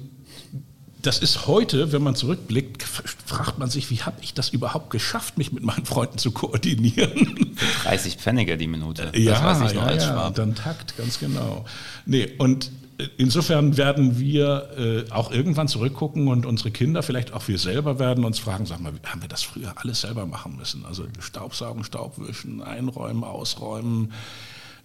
das 1.03 1.21
ist 1.21 1.47
heute, 1.47 1.93
wenn 1.93 2.03
man 2.03 2.17
zurückblickt, 2.17 2.83
fragt 2.83 3.59
man 3.59 3.71
sich, 3.71 3.91
wie 3.91 4.03
habe 4.03 4.17
ich 4.21 4.35
das 4.35 4.49
überhaupt 4.49 4.91
geschafft, 4.91 5.39
mich 5.39 5.53
mit 5.53 5.63
meinen 5.63 5.87
Freunden 5.87 6.19
zu 6.19 6.33
koordinieren? 6.33 7.57
30 7.85 8.17
Pfennige 8.17 8.57
die 8.57 8.67
Minute. 8.67 9.11
Das 9.13 9.23
ja, 9.23 9.45
weiß 9.45 9.71
ich 9.71 9.77
noch 9.77 9.83
ja, 9.83 9.89
als 9.89 10.05
Schwab. 10.05 10.35
dann 10.35 10.55
Takt, 10.57 10.97
ganz 10.97 11.21
genau. 11.21 11.65
Nee, 12.05 12.29
und 12.39 12.73
insofern 13.17 13.77
werden 13.77 14.19
wir 14.19 15.07
äh, 15.09 15.11
auch 15.13 15.31
irgendwann 15.31 15.69
zurückgucken 15.69 16.29
und 16.29 16.47
unsere 16.47 16.71
Kinder, 16.71 17.03
vielleicht 17.03 17.33
auch 17.33 17.47
wir 17.47 17.59
selber, 17.59 17.99
werden 17.99 18.25
uns 18.25 18.39
fragen, 18.39 18.67
sag 18.67 18.81
mal, 18.81 18.93
haben 19.05 19.23
wir 19.23 19.29
das 19.29 19.43
früher 19.43 19.73
alles 19.77 20.01
selber 20.01 20.27
machen 20.27 20.57
müssen? 20.57 20.85
Also 20.85 21.05
Staubsaugen, 21.21 21.85
Staubwischen, 21.85 22.63
einräumen, 22.63 23.23
ausräumen, 23.23 24.13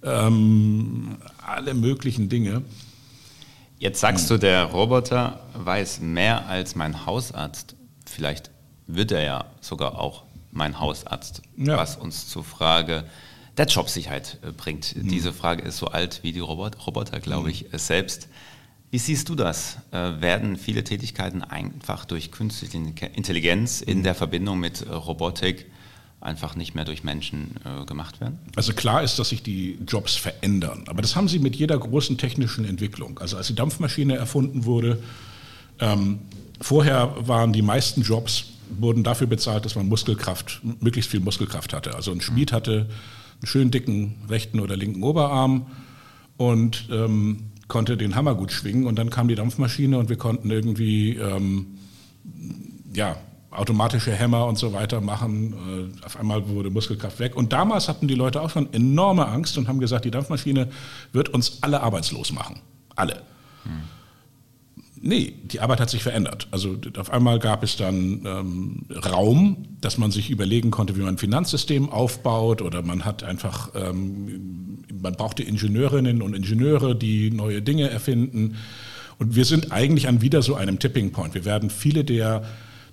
ähm, 0.03 1.17
alle 1.45 1.73
möglichen 1.73 2.29
Dinge. 2.29 2.61
Jetzt 3.79 3.99
sagst 3.99 4.29
du, 4.29 4.37
der 4.37 4.65
Roboter 4.65 5.39
weiß 5.55 5.99
mehr 6.01 6.47
als 6.47 6.75
mein 6.75 7.05
Hausarzt. 7.05 7.75
Vielleicht 8.05 8.51
wird 8.85 9.11
er 9.11 9.23
ja 9.23 9.45
sogar 9.59 9.99
auch 9.99 10.23
mein 10.51 10.79
Hausarzt, 10.79 11.41
ja. 11.57 11.77
was 11.77 11.97
uns 11.97 12.29
zur 12.29 12.43
Frage 12.43 13.05
der 13.57 13.65
Jobsicherheit 13.65 14.39
äh, 14.41 14.51
bringt. 14.51 14.95
Mhm. 14.95 15.07
Diese 15.07 15.33
Frage 15.33 15.63
ist 15.63 15.77
so 15.77 15.87
alt 15.87 16.19
wie 16.23 16.31
die 16.31 16.39
Robot 16.39 16.85
Roboter, 16.85 17.19
glaube 17.19 17.51
ich, 17.51 17.71
mhm. 17.71 17.77
selbst. 17.77 18.27
Wie 18.91 18.99
siehst 18.99 19.29
du 19.29 19.35
das? 19.35 19.77
Äh, 19.91 20.21
werden 20.21 20.57
viele 20.57 20.83
Tätigkeiten 20.83 21.41
einfach 21.41 22.05
durch 22.05 22.31
künstliche 22.31 22.77
Intelligenz 22.77 23.81
in 23.81 23.99
mhm. 23.99 24.03
der 24.03 24.15
Verbindung 24.15 24.59
mit 24.59 24.81
äh, 24.81 24.89
Robotik 24.91 25.65
einfach 26.21 26.55
nicht 26.55 26.73
mehr 26.73 26.85
durch 26.85 27.03
Menschen 27.03 27.55
äh, 27.65 27.85
gemacht 27.85 28.21
werden? 28.21 28.39
Also 28.55 28.73
klar 28.73 29.03
ist, 29.03 29.19
dass 29.19 29.29
sich 29.29 29.43
die 29.43 29.77
Jobs 29.87 30.15
verändern. 30.15 30.85
Aber 30.87 31.01
das 31.01 31.15
haben 31.15 31.27
sie 31.27 31.39
mit 31.39 31.55
jeder 31.55 31.77
großen 31.77 32.17
technischen 32.17 32.65
Entwicklung. 32.65 33.19
Also 33.19 33.37
als 33.37 33.47
die 33.47 33.55
Dampfmaschine 33.55 34.15
erfunden 34.15 34.65
wurde, 34.65 35.03
ähm, 35.79 36.19
vorher 36.61 37.15
waren 37.19 37.51
die 37.51 37.61
meisten 37.61 38.03
Jobs, 38.03 38.45
wurden 38.69 39.03
dafür 39.03 39.27
bezahlt, 39.27 39.65
dass 39.65 39.75
man 39.75 39.87
Muskelkraft, 39.87 40.61
möglichst 40.79 41.11
viel 41.11 41.19
Muskelkraft 41.19 41.73
hatte. 41.73 41.95
Also 41.95 42.11
ein 42.11 42.21
Schmied 42.21 42.51
mhm. 42.51 42.55
hatte 42.55 42.89
einen 43.43 43.47
schönen 43.47 43.71
dicken 43.71 44.15
rechten 44.29 44.61
oder 44.61 44.77
linken 44.77 45.03
Oberarm 45.03 45.67
und 46.37 46.87
ähm, 46.91 47.51
konnte 47.67 47.97
den 47.97 48.15
Hammer 48.15 48.35
gut 48.35 48.51
schwingen. 48.51 48.87
Und 48.87 48.97
dann 48.97 49.09
kam 49.09 49.27
die 49.27 49.35
Dampfmaschine 49.35 49.97
und 49.97 50.09
wir 50.09 50.15
konnten 50.15 50.49
irgendwie 50.49 51.17
ähm, 51.17 51.77
ja, 52.93 53.17
automatische 53.51 54.11
Hämmer 54.13 54.45
und 54.45 54.57
so 54.57 54.71
weiter 54.71 55.01
machen. 55.01 55.91
Äh, 56.01 56.05
auf 56.05 56.17
einmal 56.17 56.47
wurde 56.47 56.69
Muskelkraft 56.69 57.19
weg. 57.19 57.35
Und 57.35 57.51
damals 57.51 57.89
hatten 57.89 58.07
die 58.07 58.15
Leute 58.15 58.41
auch 58.41 58.49
schon 58.49 58.71
enorme 58.73 59.27
Angst 59.27 59.57
und 59.57 59.67
haben 59.67 59.79
gesagt, 59.79 60.05
die 60.05 60.11
Dampfmaschine 60.11 60.69
wird 61.11 61.29
uns 61.29 61.61
alle 61.61 61.81
arbeitslos 61.81 62.31
machen. 62.31 62.61
Alle. 62.95 63.23
Hm. 63.63 63.71
Nee, 65.05 65.33
die 65.43 65.59
Arbeit 65.59 65.81
hat 65.81 65.89
sich 65.89 66.01
verändert. 66.01 66.47
Also 66.51 66.77
auf 66.97 67.11
einmal 67.11 67.37
gab 67.37 67.61
es 67.61 67.75
dann 67.75 68.21
ähm, 68.25 68.85
Raum, 69.05 69.65
dass 69.81 69.97
man 69.97 70.11
sich 70.11 70.29
überlegen 70.29 70.71
konnte, 70.71 70.95
wie 70.95 71.01
man 71.01 71.15
ein 71.15 71.17
Finanzsystem 71.17 71.89
aufbaut 71.89 72.61
oder 72.61 72.81
man 72.83 73.03
hat 73.03 73.21
einfach, 73.21 73.71
ähm, 73.75 74.85
man 75.01 75.13
brauchte 75.15 75.43
Ingenieurinnen 75.43 76.21
und 76.21 76.33
Ingenieure, 76.33 76.95
die 76.95 77.31
neue 77.31 77.61
Dinge 77.61 77.89
erfinden. 77.89 78.55
Und 79.19 79.35
wir 79.35 79.43
sind 79.43 79.73
eigentlich 79.73 80.07
an 80.07 80.21
wieder 80.21 80.41
so 80.41 80.55
einem 80.55 80.79
Tipping 80.79 81.11
Point. 81.11 81.33
Wir 81.33 81.43
werden 81.43 81.69
viele 81.69 82.05
der 82.05 82.43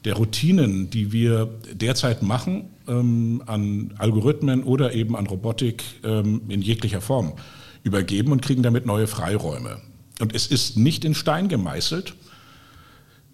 der 0.05 0.15
Routinen, 0.15 0.89
die 0.89 1.13
wir 1.13 1.51
derzeit 1.75 2.23
machen, 2.23 2.71
ähm, 2.89 3.43
an 3.47 3.93
Algorithmen 3.99 4.65
oder 4.65 4.95
eben 4.95 5.15
an 5.15 5.27
Robotik 5.27 5.85
ähm, 6.05 6.41
in 6.49 6.63
jeglicher 6.63 7.03
Form 7.03 7.35
übergeben 7.83 8.33
und 8.33 8.41
kriegen 8.41 8.63
damit 8.63 8.87
neue 8.87 9.07
Freiräume. 9.07 9.77
Und 10.21 10.35
es 10.35 10.47
ist 10.47 10.77
nicht 10.77 11.05
in 11.05 11.15
Stein 11.15 11.49
gemeißelt, 11.49 12.15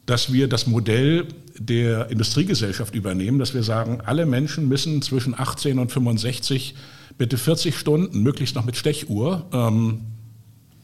dass 0.07 0.33
wir 0.33 0.49
das 0.49 0.67
Modell 0.67 1.27
der 1.59 2.11
Industriegesellschaft 2.11 2.95
übernehmen, 2.95 3.39
dass 3.39 3.55
wir 3.55 3.63
sagen, 3.63 4.01
alle 4.05 4.27
Menschen 4.27 4.69
müssen 4.69 5.03
zwischen 5.03 5.39
18 5.39 5.79
und 5.79 5.91
65 5.91 6.75
bitte 7.19 7.39
40 7.39 7.77
Stunden, 7.77 8.23
möglichst 8.23 8.55
noch 8.55 8.65
mit 8.65 8.77
Stechuhr, 8.77 9.47
ähm, 9.53 10.03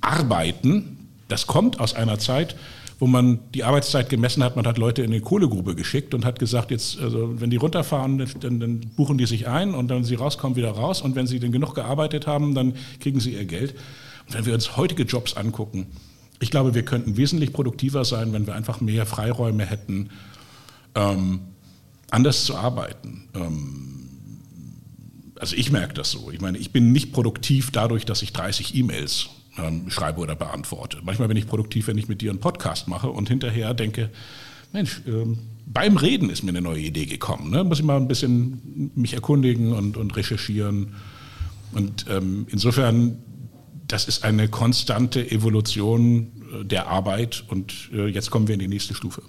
arbeiten. 0.00 1.08
Das 1.28 1.46
kommt 1.46 1.78
aus 1.78 1.94
einer 1.94 2.18
Zeit, 2.18 2.56
wo 2.98 3.06
man 3.06 3.40
die 3.54 3.64
Arbeitszeit 3.64 4.08
gemessen 4.08 4.42
hat. 4.42 4.56
Man 4.56 4.66
hat 4.66 4.78
Leute 4.78 5.02
in 5.02 5.10
die 5.10 5.20
Kohlegrube 5.20 5.74
geschickt 5.74 6.14
und 6.14 6.24
hat 6.24 6.38
gesagt, 6.38 6.70
jetzt, 6.70 7.00
also 7.00 7.40
wenn 7.40 7.50
die 7.50 7.56
runterfahren, 7.56 8.18
dann, 8.40 8.60
dann 8.60 8.80
buchen 8.96 9.18
die 9.18 9.26
sich 9.26 9.46
ein 9.48 9.74
und 9.74 9.88
dann, 9.88 9.98
wenn 9.98 10.04
sie 10.04 10.14
rauskommen, 10.14 10.56
wieder 10.56 10.70
raus. 10.70 11.02
Und 11.02 11.16
wenn 11.16 11.26
sie 11.26 11.38
dann 11.38 11.52
genug 11.52 11.74
gearbeitet 11.74 12.26
haben, 12.26 12.54
dann 12.54 12.74
kriegen 13.00 13.20
sie 13.20 13.34
ihr 13.34 13.44
Geld. 13.44 13.74
Und 14.26 14.34
wenn 14.34 14.46
wir 14.46 14.54
uns 14.54 14.76
heutige 14.76 15.04
Jobs 15.04 15.34
angucken, 15.34 15.86
ich 16.40 16.50
glaube, 16.50 16.74
wir 16.74 16.84
könnten 16.84 17.16
wesentlich 17.16 17.52
produktiver 17.52 18.04
sein, 18.04 18.32
wenn 18.32 18.46
wir 18.46 18.54
einfach 18.54 18.80
mehr 18.80 19.06
Freiräume 19.06 19.64
hätten, 19.64 20.10
ähm, 20.94 21.40
anders 22.10 22.44
zu 22.44 22.56
arbeiten. 22.56 23.28
Ähm, 23.34 24.08
also 25.38 25.56
ich 25.56 25.72
merke 25.72 25.94
das 25.94 26.10
so. 26.10 26.30
Ich 26.30 26.40
meine, 26.40 26.58
ich 26.58 26.72
bin 26.72 26.92
nicht 26.92 27.12
produktiv 27.12 27.70
dadurch, 27.70 28.04
dass 28.04 28.22
ich 28.22 28.32
30 28.32 28.74
E-Mails 28.74 29.28
ähm, 29.58 29.90
schreibe 29.90 30.20
oder 30.20 30.36
beantworte. 30.36 30.98
Manchmal 31.02 31.28
bin 31.28 31.36
ich 31.36 31.46
produktiv, 31.46 31.86
wenn 31.86 31.98
ich 31.98 32.08
mit 32.08 32.20
dir 32.20 32.30
einen 32.30 32.40
Podcast 32.40 32.88
mache 32.88 33.10
und 33.10 33.28
hinterher 33.28 33.74
denke, 33.74 34.10
Mensch, 34.72 35.02
ähm, 35.06 35.38
beim 35.66 35.96
Reden 35.96 36.30
ist 36.30 36.42
mir 36.42 36.50
eine 36.50 36.60
neue 36.60 36.80
Idee 36.80 37.06
gekommen. 37.06 37.50
Ne? 37.50 37.64
Muss 37.64 37.78
ich 37.78 37.84
mal 37.84 37.96
ein 37.96 38.08
bisschen 38.08 38.90
mich 38.94 39.14
erkundigen 39.14 39.72
und, 39.72 39.96
und 39.96 40.16
recherchieren. 40.16 40.94
Und 41.72 42.06
ähm, 42.10 42.46
insofern, 42.50 43.18
das 43.92 44.08
ist 44.08 44.24
eine 44.24 44.48
konstante 44.48 45.30
Evolution 45.30 46.32
äh, 46.60 46.64
der 46.64 46.88
Arbeit 46.88 47.44
und 47.48 47.90
äh, 47.92 48.06
jetzt 48.06 48.30
kommen 48.30 48.48
wir 48.48 48.54
in 48.54 48.60
die 48.60 48.68
nächste 48.68 48.94
Stufe. 48.94 49.22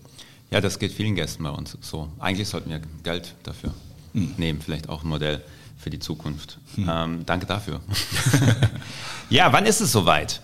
Ja, 0.51 0.61
das 0.61 0.79
geht 0.79 0.93
vielen 0.93 1.15
Gästen 1.15 1.43
bei 1.43 1.49
uns 1.49 1.77
so. 1.81 2.07
Eigentlich 2.19 2.47
sollten 2.47 2.69
wir 2.69 2.79
Geld 3.03 3.35
dafür 3.43 3.73
hm. 4.13 4.35
nehmen, 4.37 4.61
vielleicht 4.61 4.87
auch 4.87 5.03
ein 5.03 5.09
Modell 5.09 5.41
für 5.77 5.89
die 5.89 5.99
Zukunft. 5.99 6.59
Hm. 6.75 6.89
Ähm, 6.89 7.25
danke 7.25 7.45
dafür. 7.45 7.81
ja, 9.29 9.51
wann 9.51 9.65
ist 9.65 9.81
es 9.81 9.91
soweit? 9.91 10.41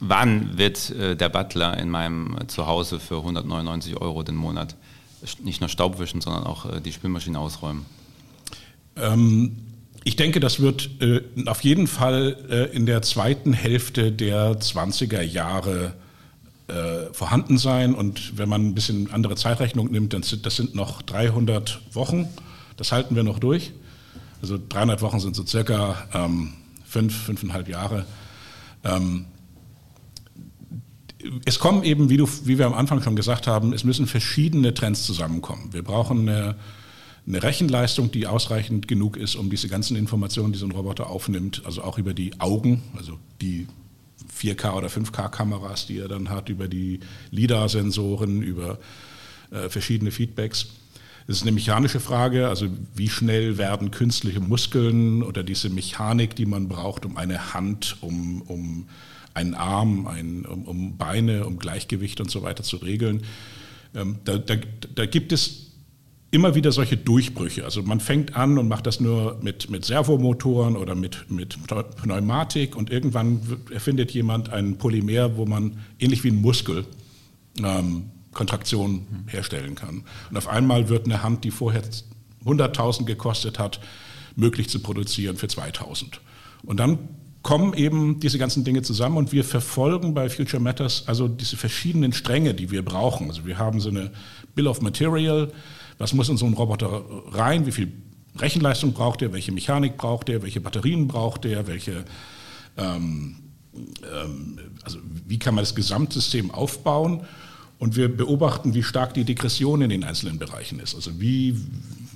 Wann 0.00 0.58
wird 0.58 0.90
äh, 0.90 1.14
der 1.14 1.28
Butler 1.28 1.78
in 1.78 1.88
meinem 1.88 2.36
Zuhause 2.48 2.98
für 2.98 3.18
199 3.18 3.96
Euro 4.00 4.24
den 4.24 4.34
Monat 4.34 4.74
nicht 5.44 5.60
nur 5.60 5.68
Staub 5.68 6.00
wischen, 6.00 6.20
sondern 6.20 6.44
auch 6.44 6.64
äh, 6.64 6.80
die 6.80 6.92
Spülmaschine 6.92 7.38
ausräumen? 7.38 7.86
Ähm, 8.96 9.69
ich 10.04 10.16
denke, 10.16 10.40
das 10.40 10.60
wird 10.60 10.90
äh, 11.00 11.22
auf 11.46 11.62
jeden 11.62 11.86
Fall 11.86 12.36
äh, 12.50 12.74
in 12.74 12.86
der 12.86 13.02
zweiten 13.02 13.52
Hälfte 13.52 14.12
der 14.12 14.58
20er 14.58 15.20
Jahre 15.20 15.94
äh, 16.68 17.12
vorhanden 17.12 17.58
sein. 17.58 17.94
Und 17.94 18.38
wenn 18.38 18.48
man 18.48 18.68
ein 18.68 18.74
bisschen 18.74 19.10
andere 19.12 19.36
Zeitrechnung 19.36 19.90
nimmt, 19.90 20.12
dann 20.14 20.22
sind 20.22 20.46
das 20.46 20.56
sind 20.56 20.74
noch 20.74 21.02
300 21.02 21.80
Wochen. 21.92 22.28
Das 22.76 22.92
halten 22.92 23.14
wir 23.14 23.22
noch 23.22 23.38
durch. 23.38 23.72
Also 24.40 24.58
300 24.68 25.02
Wochen 25.02 25.20
sind 25.20 25.36
so 25.36 25.44
circa 25.44 26.08
ähm, 26.14 26.54
fünf, 26.86 27.14
fünfeinhalb 27.14 27.68
Jahre. 27.68 28.06
Ähm, 28.84 29.26
es 31.44 31.58
kommen 31.58 31.82
eben, 31.82 32.08
wie, 32.08 32.16
du, 32.16 32.28
wie 32.44 32.56
wir 32.56 32.66
am 32.66 32.72
Anfang 32.72 33.02
schon 33.02 33.16
gesagt 33.16 33.46
haben, 33.46 33.74
es 33.74 33.84
müssen 33.84 34.06
verschiedene 34.06 34.72
Trends 34.72 35.04
zusammenkommen. 35.04 35.72
Wir 35.72 35.82
brauchen 35.82 36.28
eine, 36.28 36.56
eine 37.26 37.42
Rechenleistung, 37.42 38.10
die 38.10 38.26
ausreichend 38.26 38.88
genug 38.88 39.16
ist, 39.16 39.36
um 39.36 39.50
diese 39.50 39.68
ganzen 39.68 39.96
Informationen, 39.96 40.52
die 40.52 40.58
so 40.58 40.66
ein 40.66 40.72
Roboter 40.72 41.08
aufnimmt, 41.08 41.62
also 41.64 41.82
auch 41.82 41.98
über 41.98 42.14
die 42.14 42.40
Augen, 42.40 42.82
also 42.96 43.18
die 43.40 43.66
4K 44.36 44.74
oder 44.74 44.88
5K-Kameras, 44.88 45.86
die 45.86 45.98
er 45.98 46.08
dann 46.08 46.30
hat, 46.30 46.48
über 46.48 46.68
die 46.68 47.00
LIDAR-Sensoren, 47.30 48.42
über 48.42 48.78
äh, 49.50 49.68
verschiedene 49.68 50.10
Feedbacks. 50.10 50.68
Das 51.26 51.36
ist 51.36 51.42
eine 51.42 51.52
mechanische 51.52 52.00
Frage, 52.00 52.48
also 52.48 52.66
wie 52.94 53.08
schnell 53.08 53.58
werden 53.58 53.90
künstliche 53.90 54.40
Muskeln 54.40 55.22
oder 55.22 55.42
diese 55.42 55.70
Mechanik, 55.70 56.34
die 56.34 56.46
man 56.46 56.68
braucht, 56.68 57.04
um 57.04 57.16
eine 57.16 57.54
Hand, 57.54 57.98
um, 58.00 58.42
um 58.42 58.88
einen 59.34 59.54
Arm, 59.54 60.06
ein, 60.06 60.44
um, 60.44 60.64
um, 60.64 60.96
Beine, 60.96 61.46
um 61.46 61.58
Gleichgewicht 61.58 62.20
und 62.20 62.30
so 62.30 62.42
weiter 62.42 62.64
zu 62.64 62.78
regeln. 62.78 63.22
Ähm, 63.94 64.18
da, 64.24 64.38
da, 64.38 64.56
da 64.94 65.06
gibt 65.06 65.32
es 65.32 65.69
immer 66.30 66.54
wieder 66.54 66.70
solche 66.70 66.96
Durchbrüche. 66.96 67.64
Also 67.64 67.82
man 67.82 68.00
fängt 68.00 68.36
an 68.36 68.58
und 68.58 68.68
macht 68.68 68.86
das 68.86 69.00
nur 69.00 69.38
mit, 69.42 69.68
mit 69.70 69.84
Servomotoren 69.84 70.76
oder 70.76 70.94
mit, 70.94 71.30
mit 71.30 71.58
Pneumatik 71.96 72.76
und 72.76 72.90
irgendwann 72.90 73.40
erfindet 73.72 74.12
jemand 74.12 74.50
ein 74.50 74.78
Polymer, 74.78 75.36
wo 75.36 75.44
man 75.44 75.78
ähnlich 75.98 76.22
wie 76.22 76.28
ein 76.28 76.40
Muskel 76.40 76.84
ähm, 77.62 78.10
Kontraktion 78.32 79.06
herstellen 79.26 79.74
kann. 79.74 80.04
Und 80.30 80.36
auf 80.36 80.48
einmal 80.48 80.88
wird 80.88 81.06
eine 81.06 81.22
Hand, 81.22 81.42
die 81.42 81.50
vorher 81.50 81.82
100.000 82.44 83.04
gekostet 83.04 83.58
hat, 83.58 83.80
möglich 84.36 84.68
zu 84.68 84.78
produzieren 84.78 85.36
für 85.36 85.46
2.000. 85.46 86.18
Und 86.62 86.78
dann 86.78 86.98
kommen 87.42 87.74
eben 87.74 88.20
diese 88.20 88.38
ganzen 88.38 88.64
Dinge 88.64 88.82
zusammen 88.82 89.16
und 89.16 89.32
wir 89.32 89.44
verfolgen 89.44 90.14
bei 90.14 90.28
Future 90.28 90.62
Matters 90.62 91.04
also 91.06 91.26
diese 91.26 91.56
verschiedenen 91.56 92.12
Stränge, 92.12 92.54
die 92.54 92.70
wir 92.70 92.84
brauchen. 92.84 93.28
Also 93.28 93.46
wir 93.46 93.58
haben 93.58 93.80
so 93.80 93.88
eine 93.88 94.10
Bill 94.54 94.66
of 94.66 94.82
Material, 94.82 95.50
was 96.00 96.14
muss 96.14 96.30
in 96.30 96.38
so 96.38 96.46
einen 96.46 96.54
Roboter 96.54 97.04
rein, 97.32 97.66
wie 97.66 97.72
viel 97.72 97.92
Rechenleistung 98.38 98.94
braucht 98.94 99.20
er, 99.20 99.32
welche 99.34 99.52
Mechanik 99.52 99.98
braucht 99.98 100.30
er, 100.30 100.42
welche 100.42 100.60
Batterien 100.60 101.06
braucht 101.06 101.44
er, 101.44 101.66
welche, 101.66 102.04
ähm, 102.78 103.36
ähm, 103.74 104.58
also 104.82 104.98
wie 105.26 105.38
kann 105.38 105.54
man 105.54 105.62
das 105.62 105.74
Gesamtsystem 105.74 106.50
aufbauen? 106.50 107.26
Und 107.78 107.96
wir 107.96 108.14
beobachten, 108.14 108.74
wie 108.74 108.82
stark 108.82 109.14
die 109.14 109.24
Degression 109.24 109.82
in 109.82 109.90
den 109.90 110.04
einzelnen 110.04 110.38
Bereichen 110.38 110.80
ist. 110.80 110.94
Also 110.94 111.20
wie 111.20 111.56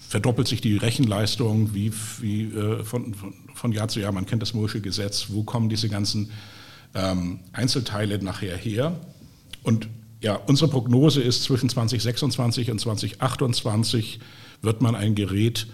verdoppelt 0.08 0.48
sich 0.48 0.62
die 0.62 0.76
Rechenleistung, 0.76 1.74
wie, 1.74 1.92
wie 2.20 2.44
äh, 2.44 2.84
von, 2.84 3.12
von, 3.14 3.34
von, 3.54 3.72
Jahr 3.72 3.88
zu 3.88 4.00
Jahr, 4.00 4.12
man 4.12 4.24
kennt 4.24 4.40
das 4.40 4.54
Moore'sche 4.54 4.80
Gesetz, 4.80 5.26
wo 5.28 5.42
kommen 5.42 5.68
diese 5.68 5.90
ganzen 5.90 6.30
ähm, 6.94 7.40
Einzelteile 7.52 8.22
nachher 8.22 8.56
her. 8.56 8.98
Und 9.62 9.88
ja, 10.24 10.36
unsere 10.46 10.70
Prognose 10.70 11.20
ist, 11.20 11.42
zwischen 11.42 11.68
2026 11.68 12.70
und 12.70 12.80
2028 12.80 14.20
wird 14.62 14.80
man 14.80 14.94
ein 14.94 15.14
Gerät, 15.14 15.66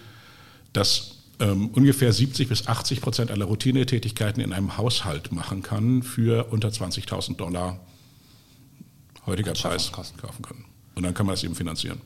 das 0.73 1.19
ähm, 1.39 1.69
ungefähr 1.69 2.13
70 2.13 2.49
bis 2.49 2.67
80 2.67 3.01
Prozent 3.01 3.31
aller 3.31 3.45
Routinetätigkeiten 3.45 4.43
in 4.43 4.53
einem 4.53 4.77
Haushalt 4.77 5.31
machen 5.31 5.63
kann, 5.63 6.03
für 6.03 6.47
unter 6.51 6.69
20.000 6.69 7.37
Dollar 7.37 7.79
heutiger 9.25 9.53
Preis 9.53 9.93
kaufen 9.93 10.43
können. 10.43 10.65
Und 10.97 11.05
dann 11.05 11.15
kann 11.15 11.27
man 11.27 11.35
das 11.35 11.45
eben 11.45 11.55
finanzieren. 11.55 12.01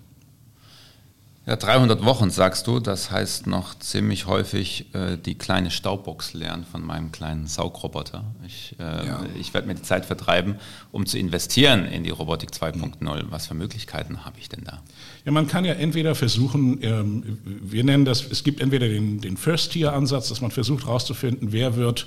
Ja, 1.47 1.57
300 1.57 2.03
Wochen 2.07 2.31
sagst 2.31 2.67
du, 2.67 2.81
das 2.81 3.11
heißt 3.11 3.47
noch 3.47 3.79
ziemlich 3.79 4.27
häufig 4.27 4.95
äh, 4.95 5.19
die 5.19 5.35
kleine 5.35 5.71
Staubbox 5.71 6.33
lernen 6.33 6.65
von 6.65 6.81
meinem 6.81 7.13
kleinen 7.13 7.47
Saugroboter. 7.47 8.25
Ich, 8.47 8.75
äh, 8.79 9.07
ja. 9.07 9.27
ich 9.39 9.53
werde 9.53 9.67
mir 9.67 9.75
die 9.75 9.83
Zeit 9.83 10.07
vertreiben, 10.07 10.57
um 10.91 11.05
zu 11.05 11.19
investieren 11.19 11.85
in 11.85 12.03
die 12.03 12.09
Robotik 12.09 12.49
2.0. 12.49 13.25
Was 13.29 13.47
für 13.49 13.53
Möglichkeiten 13.53 14.25
habe 14.25 14.39
ich 14.39 14.49
denn 14.49 14.65
da? 14.65 14.83
Ja, 15.27 15.33
man 15.33 15.47
kann 15.47 15.67
ja 15.67 15.75
entweder 15.75 16.15
versuchen, 16.15 16.79
ähm, 16.83 17.39
wir 17.45 17.85
nennen 17.85 18.07
das, 18.07 18.25
es 18.25 18.43
gibt 18.43 18.63
entweder 18.63 18.89
den, 18.89 19.21
den 19.21 19.37
First-Tier-Ansatz, 19.37 20.31
dass 20.31 20.41
man 20.41 20.51
versucht 20.51 20.87
herauszufinden, 20.87 21.53
wer 21.53 21.77
wird 21.77 22.07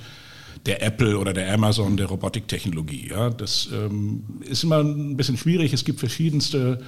der 0.65 0.81
Apple 0.81 1.15
oder 1.15 1.33
der 1.33 1.53
Amazon 1.53 1.95
der 1.95 2.07
Robotiktechnologie. 2.07 3.09
Ja, 3.11 3.29
das 3.29 3.69
ähm, 3.71 4.23
ist 4.41 4.63
immer 4.63 4.79
ein 4.79 5.15
bisschen 5.15 5.37
schwierig. 5.37 5.73
Es 5.73 5.85
gibt 5.85 5.99
verschiedenste 5.99 6.79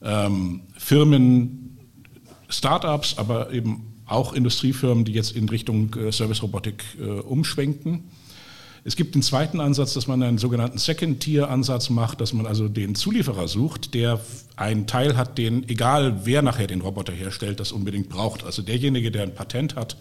ähm, 0.00 0.62
Firmen, 0.78 1.71
Startups, 2.52 3.18
aber 3.18 3.52
eben 3.52 3.92
auch 4.06 4.32
Industriefirmen, 4.32 5.04
die 5.04 5.12
jetzt 5.12 5.34
in 5.34 5.48
Richtung 5.48 5.94
äh, 5.94 6.12
Service-Robotik 6.12 6.84
äh, 7.00 7.04
umschwenken. 7.04 8.04
Es 8.84 8.96
gibt 8.96 9.14
den 9.14 9.22
zweiten 9.22 9.60
Ansatz, 9.60 9.94
dass 9.94 10.08
man 10.08 10.22
einen 10.22 10.38
sogenannten 10.38 10.76
Second-Tier-Ansatz 10.76 11.88
macht, 11.88 12.20
dass 12.20 12.32
man 12.32 12.46
also 12.46 12.68
den 12.68 12.96
Zulieferer 12.96 13.46
sucht, 13.46 13.94
der 13.94 14.20
einen 14.56 14.88
Teil 14.88 15.16
hat, 15.16 15.38
den, 15.38 15.68
egal 15.68 16.22
wer 16.24 16.42
nachher 16.42 16.66
den 16.66 16.80
Roboter 16.80 17.12
herstellt, 17.12 17.60
das 17.60 17.70
unbedingt 17.70 18.08
braucht. 18.08 18.44
Also 18.44 18.60
derjenige, 18.62 19.12
der 19.12 19.22
ein 19.22 19.34
Patent 19.34 19.76
hat 19.76 19.96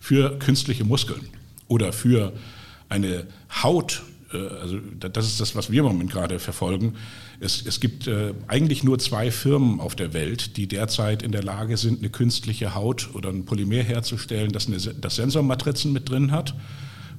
für 0.00 0.38
künstliche 0.40 0.84
Muskeln 0.84 1.28
oder 1.68 1.92
für 1.92 2.32
eine 2.88 3.26
Haut, 3.62 4.02
also 4.32 4.78
das 4.98 5.26
ist 5.26 5.40
das, 5.40 5.54
was 5.54 5.70
wir 5.70 5.80
im 5.80 5.86
Moment 5.86 6.10
gerade 6.10 6.38
verfolgen. 6.38 6.94
Es, 7.38 7.64
es 7.64 7.80
gibt 7.80 8.06
äh, 8.06 8.34
eigentlich 8.48 8.82
nur 8.82 8.98
zwei 8.98 9.30
Firmen 9.30 9.80
auf 9.80 9.94
der 9.94 10.12
Welt, 10.14 10.56
die 10.56 10.66
derzeit 10.66 11.22
in 11.22 11.32
der 11.32 11.42
Lage 11.42 11.76
sind, 11.76 12.00
eine 12.00 12.10
künstliche 12.10 12.74
Haut 12.74 13.10
oder 13.14 13.30
ein 13.30 13.44
Polymer 13.44 13.82
herzustellen, 13.82 14.50
das, 14.52 14.66
eine, 14.66 14.78
das 14.78 15.16
Sensormatrizen 15.16 15.92
mit 15.92 16.08
drin 16.08 16.32
hat, 16.32 16.54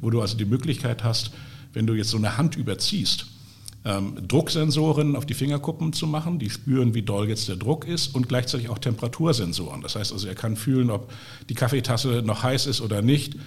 wo 0.01 0.09
du 0.09 0.21
also 0.21 0.37
die 0.37 0.45
Möglichkeit 0.45 1.03
hast, 1.03 1.31
wenn 1.73 1.87
du 1.87 1.93
jetzt 1.93 2.09
so 2.09 2.17
eine 2.17 2.37
Hand 2.37 2.55
überziehst, 2.55 3.27
ähm, 3.85 4.27
Drucksensoren 4.27 5.15
auf 5.15 5.25
die 5.25 5.33
Fingerkuppen 5.33 5.93
zu 5.93 6.07
machen, 6.07 6.39
die 6.39 6.49
spüren, 6.49 6.93
wie 6.93 7.03
doll 7.03 7.29
jetzt 7.29 7.47
der 7.47 7.55
Druck 7.55 7.87
ist 7.87 8.15
und 8.15 8.27
gleichzeitig 8.27 8.69
auch 8.69 8.79
Temperatursensoren. 8.79 9.81
Das 9.81 9.95
heißt 9.95 10.11
also, 10.11 10.27
er 10.27 10.35
kann 10.35 10.57
fühlen, 10.57 10.89
ob 10.89 11.11
die 11.47 11.53
Kaffeetasse 11.53 12.21
noch 12.25 12.43
heiß 12.43 12.65
ist 12.65 12.81
oder 12.81 13.01
nicht 13.01 13.35
äh, 13.35 13.37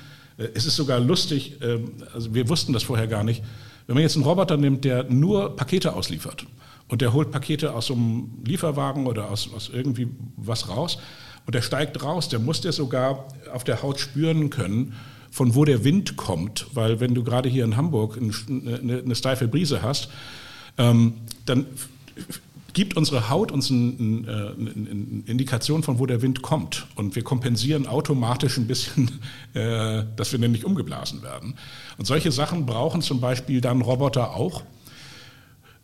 es 0.54 0.66
ist 0.66 0.76
sogar 0.76 1.00
lustig, 1.00 1.56
ähm, 1.62 1.92
also 2.14 2.34
wir 2.34 2.48
wussten 2.48 2.72
das 2.72 2.82
vorher 2.82 3.06
gar 3.06 3.24
nicht, 3.24 3.42
wenn 3.86 3.94
man 3.94 4.02
jetzt 4.02 4.16
einen 4.16 4.24
Roboter 4.24 4.56
nimmt, 4.56 4.84
der 4.84 5.04
nur 5.04 5.56
Pakete 5.56 5.94
ausliefert 5.94 6.46
und 6.88 7.02
der 7.02 7.12
holt 7.12 7.30
Pakete 7.30 7.74
aus 7.74 7.86
so 7.86 7.94
einem 7.94 8.30
Lieferwagen 8.44 9.06
oder 9.06 9.30
aus, 9.30 9.50
aus 9.54 9.70
irgendwie 9.72 10.08
was 10.36 10.68
raus 10.68 10.98
und 11.46 11.54
der 11.54 11.62
steigt 11.62 12.02
raus, 12.02 12.28
der 12.28 12.38
muss 12.38 12.60
der 12.60 12.72
sogar 12.72 13.26
auf 13.52 13.64
der 13.64 13.82
Haut 13.82 14.00
spüren 14.00 14.50
können, 14.50 14.94
von 15.30 15.54
wo 15.54 15.64
der 15.64 15.84
Wind 15.84 16.16
kommt, 16.16 16.66
weil 16.74 17.00
wenn 17.00 17.14
du 17.14 17.22
gerade 17.22 17.48
hier 17.48 17.64
in 17.64 17.76
Hamburg 17.76 18.18
eine, 18.18 19.02
eine 19.04 19.14
steife 19.14 19.48
Brise 19.48 19.82
hast, 19.82 20.08
ähm, 20.78 21.14
dann 21.46 21.66
gibt 22.72 22.96
unsere 22.96 23.28
Haut 23.28 23.52
uns 23.52 23.70
eine, 23.70 24.54
eine, 24.58 25.22
Indikation 25.26 25.82
von, 25.82 25.98
wo 25.98 26.06
der 26.06 26.22
Wind 26.22 26.42
kommt. 26.42 26.86
Und 26.94 27.16
wir 27.16 27.22
kompensieren 27.22 27.86
automatisch 27.86 28.56
ein 28.58 28.66
bisschen, 28.66 29.10
äh, 29.54 30.04
dass 30.16 30.32
wir 30.32 30.38
nämlich 30.38 30.64
umgeblasen 30.64 31.22
werden. 31.22 31.54
Und 31.98 32.06
solche 32.06 32.32
Sachen 32.32 32.66
brauchen 32.66 33.02
zum 33.02 33.20
Beispiel 33.20 33.60
dann 33.60 33.80
Roboter 33.80 34.34
auch. 34.34 34.62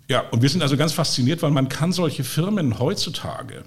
Ja, 0.08 0.20
und 0.30 0.42
wir 0.42 0.48
sind 0.48 0.62
also 0.62 0.76
ganz 0.76 0.92
fasziniert, 0.92 1.42
weil 1.42 1.50
man 1.50 1.68
kann 1.68 1.92
solche 1.92 2.22
Firmen 2.22 2.78
heutzutage, 2.78 3.64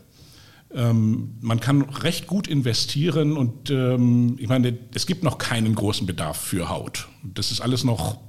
ähm, 0.74 1.36
man 1.42 1.60
kann 1.60 1.82
recht 1.82 2.28
gut 2.28 2.48
investieren 2.48 3.38
und 3.38 3.72
ähm, 3.72 4.36
ich 4.40 4.48
meine, 4.48 4.78
es 4.94 5.08
gibt 5.08 5.24
noch 5.24 5.38
keinen 5.38 5.74
großen 5.74 6.06
Bedarf 6.06 6.40
für 6.40 6.70
Haut. 6.70 7.08
Das 7.24 7.52
ist 7.52 7.60
alles 7.60 7.84
noch, 7.84 8.20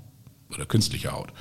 oder 0.52 0.64
künstliche 0.64 1.12
Haut. 1.12 1.32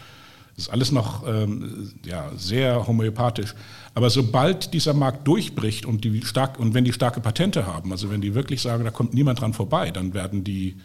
Das 0.60 0.68
ist 0.68 0.74
alles 0.74 0.92
noch 0.92 1.26
ähm, 1.26 1.94
ja, 2.06 2.32
sehr 2.36 2.86
homöopathisch. 2.86 3.56
Aber 3.94 4.10
sobald 4.10 4.74
dieser 4.74 4.94
Markt 4.94 5.26
durchbricht 5.26 5.86
und, 5.86 6.04
die 6.04 6.22
stark, 6.24 6.60
und 6.60 6.74
wenn 6.74 6.84
die 6.84 6.92
starke 6.92 7.22
Patente 7.22 7.66
haben, 7.66 7.94
also 7.94 8.12
wenn 8.12 8.20
die 8.20 8.36
wirklich 8.36 8.62
sagen, 8.62 8.84
da 8.84 8.92
kommt 8.92 9.14
niemand 9.14 9.40
dran 9.40 9.54
vorbei, 9.54 9.90
dann 9.92 10.14
werden 10.14 10.44
die 10.44 10.76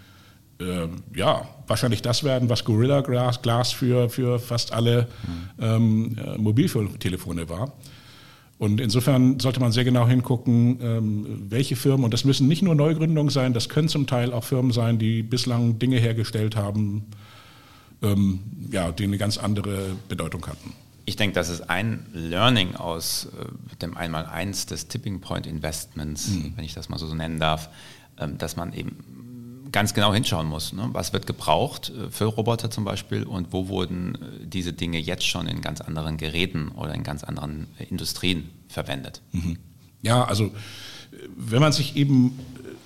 äh, 0.61 0.87
ja, 1.17 1.49
wahrscheinlich 1.67 2.03
das 2.03 2.23
werden, 2.23 2.49
was 2.49 2.65
Gorilla 2.65 3.01
Glass, 3.01 3.43
Glass 3.43 3.73
für, 3.73 4.09
für 4.09 4.39
fast 4.39 4.73
alle 4.73 5.09
ähm, 5.61 6.19
äh, 6.25 6.39
Mobiltelefone 6.39 7.49
war. 7.49 7.73
Und 8.59 8.81
insofern 8.81 9.41
sollte 9.41 9.59
man 9.59 9.73
sehr 9.73 9.83
genau 9.83 10.07
hingucken, 10.07 10.79
ähm, 10.81 11.47
welche 11.49 11.75
Firmen, 11.75 12.05
und 12.05 12.15
das 12.15 12.25
müssen 12.25 12.47
nicht 12.47 12.63
nur 12.63 12.77
Neugründungen 12.77 13.31
sein, 13.31 13.53
das 13.55 13.69
können 13.69 13.89
zum 13.89 14.07
Teil 14.07 14.33
auch 14.33 14.45
Firmen 14.45 14.71
sein, 14.71 15.01
die 15.01 15.25
bislang 15.25 15.81
Dinge 15.81 15.99
hergestellt 15.99 16.55
haben, 16.55 17.07
ähm, 18.03 18.41
ja, 18.71 18.93
die 18.93 19.05
eine 19.05 19.19
ganz 19.19 19.39
andere 19.39 19.97
Bedeutung 20.09 20.47
hatten. 20.47 20.73
Ich 21.07 21.17
denke, 21.17 21.35
das 21.35 21.51
ist 21.51 21.69
ein 21.69 22.07
Learning 22.13 22.77
aus 22.77 23.27
äh, 23.27 23.77
dem 23.77 23.97
Einmaleins 23.97 24.67
des 24.67 24.89
Tipping 24.89 25.21
Point 25.21 25.47
Investments, 25.47 26.29
mhm. 26.29 26.55
wenn 26.57 26.65
ich 26.65 26.75
das 26.75 26.89
mal 26.89 26.99
so 26.99 27.13
nennen 27.15 27.39
darf, 27.39 27.69
ähm, 28.19 28.39
dass 28.39 28.57
man 28.57 28.73
eben 28.73 28.97
ganz 29.75 29.93
genau 29.93 30.15
hinschauen 30.15 30.47
muss. 30.47 30.73
Ne? 30.73 30.89
Was 30.93 31.13
wird 31.13 31.27
gebraucht 31.27 31.91
äh, 31.91 32.11
für 32.11 32.27
Roboter 32.27 32.71
zum 32.71 32.85
Beispiel 32.85 33.25
und 33.25 33.53
wo 33.53 33.69
wurden 33.69 34.15
äh, 34.15 34.47
diese 34.47 34.73
Dinge 34.73 34.99
jetzt 34.99 35.27
schon 35.27 35.47
in 35.49 35.61
ganz 35.61 35.81
anderen 35.81 36.17
Geräten 36.17 36.69
oder 36.69 36.95
in 36.95 37.03
ganz 37.03 37.25
anderen 37.25 37.67
äh, 37.79 37.85
Industrien 37.85 38.49
verwendet? 38.69 39.21
Mhm. 39.33 39.59
Ja, 40.01 40.25
also 40.25 40.53
wenn 41.37 41.61
man 41.61 41.73
sich 41.73 41.97
eben 41.97 42.39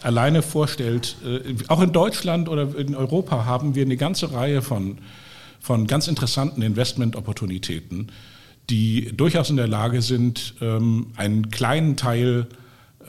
alleine 0.02 0.42
vorstellt, 0.42 1.16
äh, 1.24 1.54
auch 1.68 1.80
in 1.80 1.92
Deutschland 1.92 2.48
oder 2.48 2.76
in 2.76 2.94
Europa 2.94 3.44
haben 3.44 3.74
wir 3.74 3.84
eine 3.84 3.96
ganze 3.96 4.32
Reihe 4.32 4.62
von, 4.62 4.98
von 5.60 5.86
ganz 5.86 6.08
interessanten 6.08 6.62
Investment-Opportunitäten, 6.62 8.12
die 8.70 9.16
durchaus 9.16 9.50
in 9.50 9.56
der 9.56 9.68
Lage 9.68 10.02
sind, 10.02 10.54
ähm, 10.60 11.12
einen 11.16 11.50
kleinen 11.50 11.96
Teil 11.96 12.46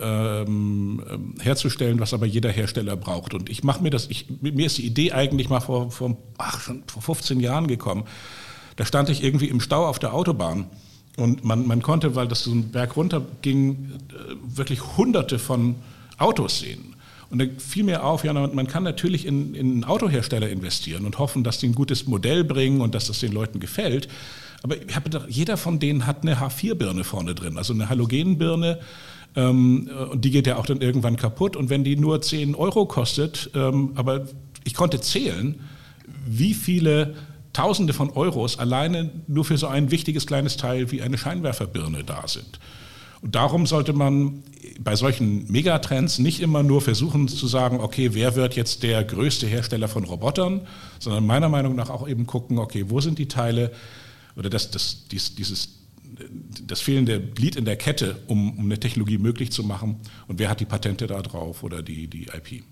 ähm, 0.02 1.04
ähm, 1.12 1.36
herzustellen, 1.42 2.00
was 2.00 2.14
aber 2.14 2.26
jeder 2.26 2.50
Hersteller 2.50 2.96
braucht. 2.96 3.34
Und 3.34 3.50
ich 3.50 3.64
mache 3.64 3.84
mir 3.84 3.90
das, 3.90 4.10
ich, 4.10 4.28
mir 4.42 4.66
ist 4.66 4.78
die 4.78 4.86
Idee 4.86 5.12
eigentlich 5.12 5.50
mal 5.50 5.60
vor, 5.60 5.92
vor, 5.92 6.16
ach, 6.38 6.62
schon 6.62 6.84
vor 6.88 7.02
15 7.02 7.40
Jahren 7.42 7.68
gekommen. 7.68 8.06
Da 8.78 8.86
stand 8.86 9.10
ich 9.10 9.24
irgendwie 9.24 9.50
im 9.50 9.60
Stau 9.60 9.86
auf 9.86 10.00
der 10.00 10.14
Autobahn 10.14 10.68
und 11.18 11.44
man, 11.44 11.68
man 11.68 11.82
konnte, 11.82 12.16
weil 12.16 12.30
das 12.30 12.46
so 12.46 12.52
einen 12.52 12.72
Berg 12.72 12.96
runter 12.96 13.22
ging, 13.42 13.92
äh, 14.10 14.36
wirklich 14.42 14.82
hunderte 14.96 15.38
von 15.38 15.76
Autos 16.20 16.60
sehen. 16.60 16.96
Und 17.30 17.40
da 17.40 17.46
fiel 17.58 17.84
mir 17.84 18.04
auf, 18.04 18.24
ja, 18.24 18.34
man 18.34 18.68
kann 18.68 18.84
natürlich 18.84 19.26
in, 19.26 19.54
in 19.54 19.72
einen 19.72 19.84
Autohersteller 19.84 20.50
investieren 20.50 21.06
und 21.06 21.20
hoffen, 21.20 21.44
dass 21.44 21.60
die 21.60 21.68
ein 21.68 21.76
gutes 21.76 22.08
Modell 22.08 22.44
bringen 22.44 22.82
und 22.82 22.96
dass 22.96 23.06
das 23.06 23.20
den 23.20 23.32
Leuten 23.32 23.60
gefällt. 23.60 24.08
Aber 24.64 24.76
ich 24.76 24.96
habe 24.96 25.10
gedacht, 25.10 25.28
jeder 25.30 25.56
von 25.56 25.80
denen 25.80 26.06
hat 26.08 26.24
eine 26.24 26.38
H4-Birne 26.38 27.04
vorne 27.04 27.36
drin, 27.36 27.58
also 27.58 27.74
eine 27.74 27.90
Halogenbirne. 27.90 28.80
Ähm, 29.36 29.90
und 30.12 30.26
die 30.26 30.32
geht 30.32 30.48
ja 30.48 30.58
auch 30.58 30.66
dann 30.66 30.82
irgendwann 30.82 31.18
kaputt. 31.18 31.56
Und 31.56 31.70
wenn 31.70 31.84
die 31.84 31.96
nur 31.96 32.22
10 32.22 32.56
Euro 32.56 32.86
kostet, 32.86 33.52
ähm, 33.54 33.92
aber 33.96 34.26
ich 34.64 34.74
konnte 34.74 35.00
zählen, 35.00 35.60
wie 36.26 36.54
viele 36.54 37.16
Tausende 37.54 37.94
von 37.94 38.12
Euros 38.12 38.60
alleine 38.60 39.10
nur 39.28 39.44
für 39.44 39.58
so 39.58 39.68
ein 39.68 39.92
wichtiges 39.92 40.28
kleines 40.28 40.58
Teil 40.58 40.92
wie 40.92 41.02
eine 41.02 41.18
Scheinwerferbirne 41.18 42.04
da 42.04 42.28
sind. 42.28 42.60
Und 43.22 43.36
darum 43.36 43.66
sollte 43.66 43.94
man 43.94 44.44
bei 44.80 44.96
solchen 44.96 45.52
Megatrends 45.52 46.20
nicht 46.20 46.40
immer 46.40 46.64
nur 46.64 46.82
versuchen 46.82 47.28
zu 47.28 47.48
sagen, 47.48 47.80
okay, 47.80 48.14
wer 48.14 48.36
wird 48.36 48.56
jetzt 48.56 48.84
der 48.84 49.04
größte 49.04 49.46
Hersteller 49.46 49.88
von 49.88 50.06
Robotern, 50.06 50.62
sondern 51.00 51.26
meiner 51.26 51.50
Meinung 51.50 51.76
nach 51.76 51.90
auch 51.90 52.08
eben 52.08 52.26
gucken, 52.26 52.60
okay, 52.60 52.86
wo 52.88 53.02
sind 53.02 53.20
die 53.20 53.28
Teile 53.28 53.72
oder 54.36 54.50
das, 54.50 54.72
das, 54.72 55.08
dies, 55.12 55.36
dieses, 55.36 55.70
das 56.66 56.80
fehlende 56.80 57.20
Glied 57.20 57.56
in 57.56 57.66
der 57.66 57.76
Kette, 57.76 58.18
um, 58.28 58.58
um 58.58 58.66
eine 58.66 58.80
Technologie 58.80 59.18
möglich 59.18 59.52
zu 59.52 59.64
machen 59.64 59.98
und 60.28 60.40
wer 60.40 60.50
hat 60.50 60.62
die 60.62 60.66
Patente 60.66 61.08
da 61.08 61.22
drauf 61.22 61.64
oder 61.64 61.82
die, 61.82 62.08
die 62.08 62.28
IP. 62.28 62.64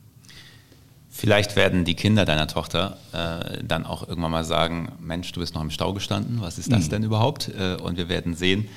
Vielleicht 1.09 1.55
werden 1.55 1.83
die 1.83 1.95
Kinder 1.95 2.25
deiner 2.25 2.47
Tochter 2.47 2.97
äh, 3.11 3.63
dann 3.63 3.85
auch 3.85 4.07
irgendwann 4.07 4.31
mal 4.31 4.43
sagen, 4.45 4.91
Mensch, 5.01 5.31
du 5.31 5.39
bist 5.39 5.55
noch 5.55 5.61
im 5.61 5.71
Stau 5.71 5.93
gestanden, 5.93 6.41
was 6.41 6.59
ist 6.59 6.71
das 6.71 6.85
mhm. 6.85 6.89
denn 6.89 7.03
überhaupt? 7.03 7.49
Äh, 7.49 7.75
und 7.81 7.97
wir 7.97 8.07
werden 8.07 8.35
sehen, 8.35 8.67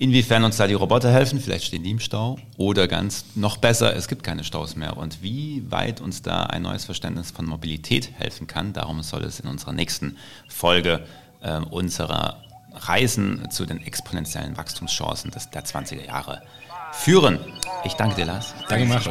Inwiefern 0.00 0.44
uns 0.44 0.56
da 0.56 0.66
die 0.66 0.72
Roboter 0.72 1.12
helfen, 1.12 1.40
vielleicht 1.40 1.66
stehen 1.66 1.82
die 1.82 1.90
im 1.90 2.00
Stau 2.00 2.38
oder 2.56 2.88
ganz 2.88 3.26
noch 3.34 3.58
besser, 3.58 3.94
es 3.94 4.08
gibt 4.08 4.22
keine 4.22 4.44
Staus 4.44 4.74
mehr. 4.74 4.96
Und 4.96 5.22
wie 5.22 5.62
weit 5.70 6.00
uns 6.00 6.22
da 6.22 6.44
ein 6.44 6.62
neues 6.62 6.86
Verständnis 6.86 7.30
von 7.32 7.44
Mobilität 7.44 8.10
helfen 8.16 8.46
kann, 8.46 8.72
darum 8.72 9.02
soll 9.02 9.24
es 9.24 9.40
in 9.40 9.46
unserer 9.46 9.74
nächsten 9.74 10.16
Folge 10.48 11.04
äh, 11.42 11.58
unserer 11.58 12.42
Reisen 12.72 13.50
zu 13.50 13.66
den 13.66 13.82
exponentiellen 13.82 14.56
Wachstumschancen 14.56 15.32
des, 15.32 15.50
der 15.50 15.66
20er 15.66 16.06
Jahre 16.06 16.40
führen. 16.92 17.38
Ich 17.84 17.92
danke 17.92 18.16
dir, 18.16 18.24
Lars. 18.24 18.54
Danke, 18.70 18.86
Marc. 18.86 19.04